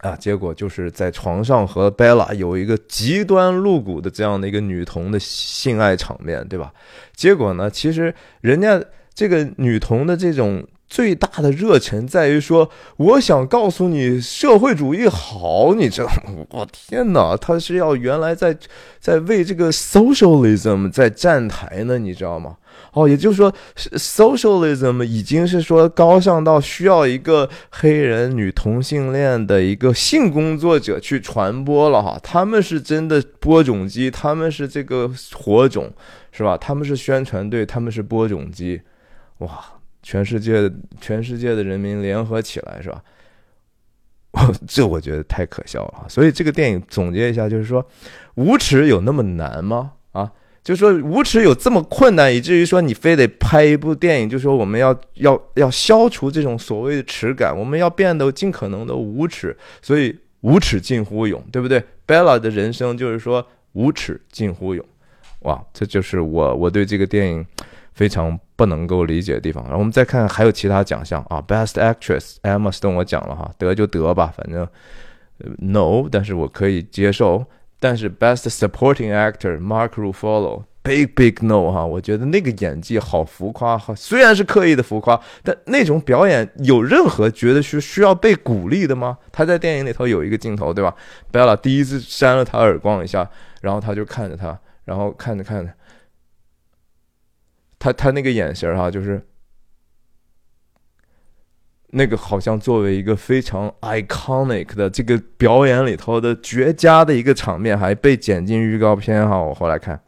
[0.00, 6.72] 啊，结果就是在床上和 Bella 有一个极端露骨的这样的一个女童的性爱场面，对吧？
[7.14, 8.82] 结果呢，其实人家
[9.12, 16.44] 这个女童的这种最大的热忱在于说，我想告诉你社会主义好，你知道吗？
[16.50, 18.58] 我天哪，他是要原来在
[18.98, 22.56] 在为这个 socialism 在站台呢，你知道吗？
[22.92, 32.18] 哦，也就是说，socialism 已经是说高尚到需要一个黑人女同性恋的一个性工作者去传播了哈。
[32.20, 35.92] 他们是真的播种机，他们是这个火种，
[36.32, 36.56] 是吧？
[36.56, 38.80] 他们是宣传队，他们是播种机。
[39.38, 39.48] 哇，
[40.02, 40.70] 全世界
[41.00, 43.02] 全世界的人民联合起来，是吧？
[44.66, 46.06] 这我觉得太可笑了。
[46.08, 47.84] 所以这个电影总结一下，就是说，
[48.36, 49.92] 无耻有那么难吗？
[50.12, 50.30] 啊？
[50.62, 64.84] 就说无耻有这么困难，以至于说你非得拍一部电影，就说我们要要要消除这种所谓的耻感，我们要变得尽可能的无耻，所以无耻近乎勇，对不对？Bella 的人生就是说无耻近乎勇，
[65.40, 67.44] 哇，这就是我我对这个电影
[68.00, 69.62] 非常不能够理解的地方。
[69.64, 74.66] 然后我们再看还有其他奖项啊，Best Actress Emma Stone 我讲了哈，得就得吧，反正
[75.58, 77.44] No，但是我可以接受。
[77.78, 89.18] 但是 Best Supporting Actor Mark Ruffalo，Big Big No 哈，我觉得那个演技好浮夸哈，虽然是刻意的浮夸，但那种表演有任何觉得是需要被鼓励的吗？
[89.30, 90.94] 他在电影里头有一个镜头，对吧
[91.30, 93.28] ？Bella 第一次扇了他耳光一下，
[93.60, 95.70] 然后他就看着他，然后看着看着，
[97.80, 99.26] 他他那个眼神哈，就是。
[101.92, 109.42] 那个好像作为一个非常 iconic 的这个表演里头的绝佳的一个场面，还被剪进预告片哈。
[109.42, 110.00] 我后来看，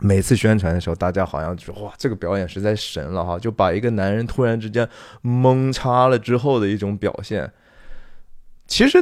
[0.00, 4.88] 每次宣传的时候，大家好像就哇，这个表演实在神了哈，就把一个男人突然之间
[5.22, 7.48] 懵插了之后的一种表现。
[8.66, 9.00] 其实，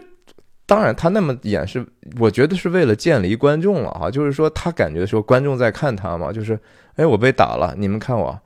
[0.66, 1.87] 当然他那么演是，
[2.18, 6.61] 我觉得是为了建立观众了哈，就是说他感觉说观众在看他嘛，就是
[6.97, 8.38] 哎我被打了，你们看我，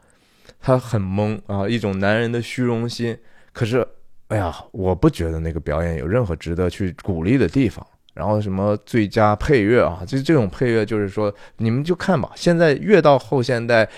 [0.60, 3.16] 他很懵啊，一种男人的虚荣心。
[3.52, 3.86] 可是，
[4.28, 7.84] 哎呀，我不觉得那个表演有任何值得去鼓励的地方。
[8.12, 12.30] 然后什么最佳配乐啊，就这种配乐，就是说你们就看吧。
[12.34, 13.88] 现在越到后现代，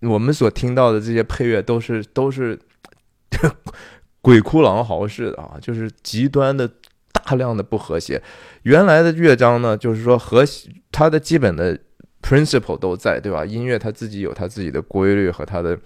[0.00, 2.58] 我们所听到的这些配乐都是都是
[4.20, 6.70] 鬼哭狼嚎似的啊，就是极端的
[7.12, 8.22] 大量的不和谐。
[8.64, 11.76] 原来的乐章呢，就是说和谐它的基本的
[12.22, 13.44] principle 都在，对吧？
[13.44, 15.78] 音乐它自己有它自己的规律和它的。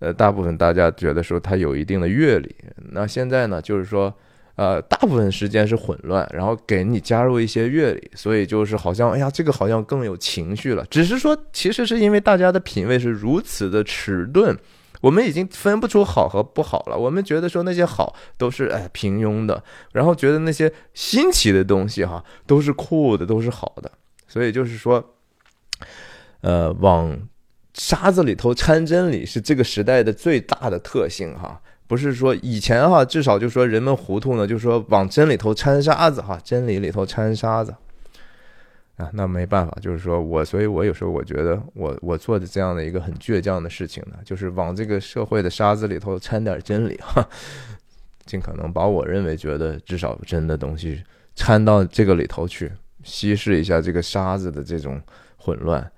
[0.00, 2.56] 呃，大部分大家觉得说它有一定的乐理，
[2.92, 4.10] 那现在呢，就是说，
[4.54, 10.82] 呃，大部分时间是混乱，然后给你加入一些乐理，所以就是好像，哎呀，这个好像更有情绪了。
[10.88, 14.56] 只是说，其实是因为大家的品味是如此的迟钝，
[15.02, 16.96] 我们已经分不出好和不好了。
[16.96, 23.92] 我们觉得说那些好都是哎平庸的，然后觉得那些新奇的东西哈都是酷的，都是好的。
[24.26, 25.16] 所以就是说，
[26.40, 27.18] 呃，往。
[27.72, 37.72] 沙子里头掺真理是这个时代的最大的特性哈，不是说以前哈，至少就说人们糊涂呢，就说往真里头掺沙子哈，真理里头掺沙子
[38.96, 47.26] 啊，那没办法，就是说我，所以我有时候我觉得我我做的这样的一个很倔强的事情呢，就是往这个社会的沙子里头掺点真理哈，
[48.26, 51.02] 尽可能把我认为觉得至少真的东西
[51.36, 52.70] 掺到这个里头去，
[53.04, 55.00] 稀释一下这个沙子的这种
[55.40, 55.90] 混乱。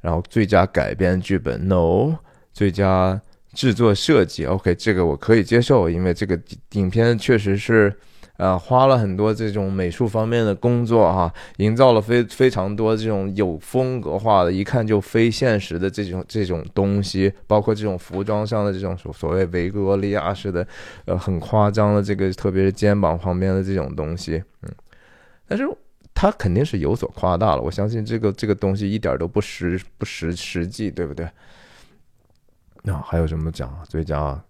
[0.00, 2.14] 然后最佳改编剧本，no；
[2.52, 3.18] 最佳
[3.54, 6.38] 制作设计，OK，这个我可以接受，因为这个
[6.72, 7.90] 影片确实是，
[8.36, 20.66] 呃，花了很多这种美术方面的工作哈，营造了非非常多这种有风格化的，一看就非现实的这种这种东西，包括这种服装上的这种所所谓维多利亚式的，
[21.06, 24.70] 呃，很夸张的这个，特别是肩膀旁边的这种东西，嗯，
[25.48, 25.66] 但是。
[26.14, 31.28] 他肯定是有所夸大了，我相信这个这个东西一点都不实不实实际，对不对？
[32.84, 33.76] 那还有什么奖？
[33.88, 34.40] 最佳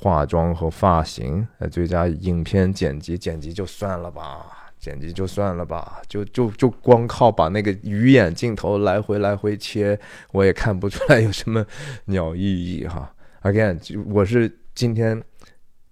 [0.00, 9.98] 化妆和发型，呃，最佳影片剪辑，剪辑就算了吧，剪辑就算了吧，就就就光靠把那个鱼眼镜头来回来回切，
[10.32, 11.66] 我也看不出来有什么
[12.04, 13.12] 鸟意义哈。
[13.42, 15.20] Again，我是今天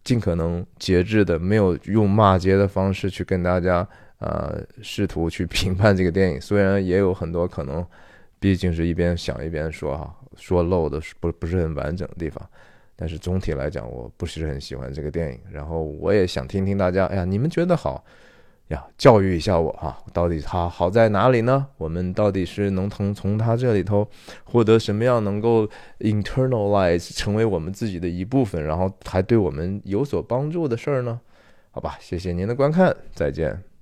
[0.05, 3.87] 尽可能节制的，没有用骂街的方式去跟大家。
[4.19, 7.85] 呃，试图去评判这个电影，虽然也有很多可能，
[8.39, 12.49] 毕竟是一边想一边说哈，说漏的不不是很完整的地方，
[12.97, 15.39] 但是总体来讲，我不是很喜欢这个电影。
[15.51, 18.03] 然后我也想听听大家，哎呀，你们觉得好
[18.69, 18.83] 呀？
[18.97, 21.67] 教育一下我哈，到底它好在哪里呢？
[21.77, 24.09] 我们到底是能从从它这里头
[24.45, 25.69] 获得什么样能够
[26.01, 31.21] internalize 成为我们自己的一部分，然后还对我们有所帮助的事儿呢？
[31.71, 33.76] 好吧，谢谢您的观看，再见。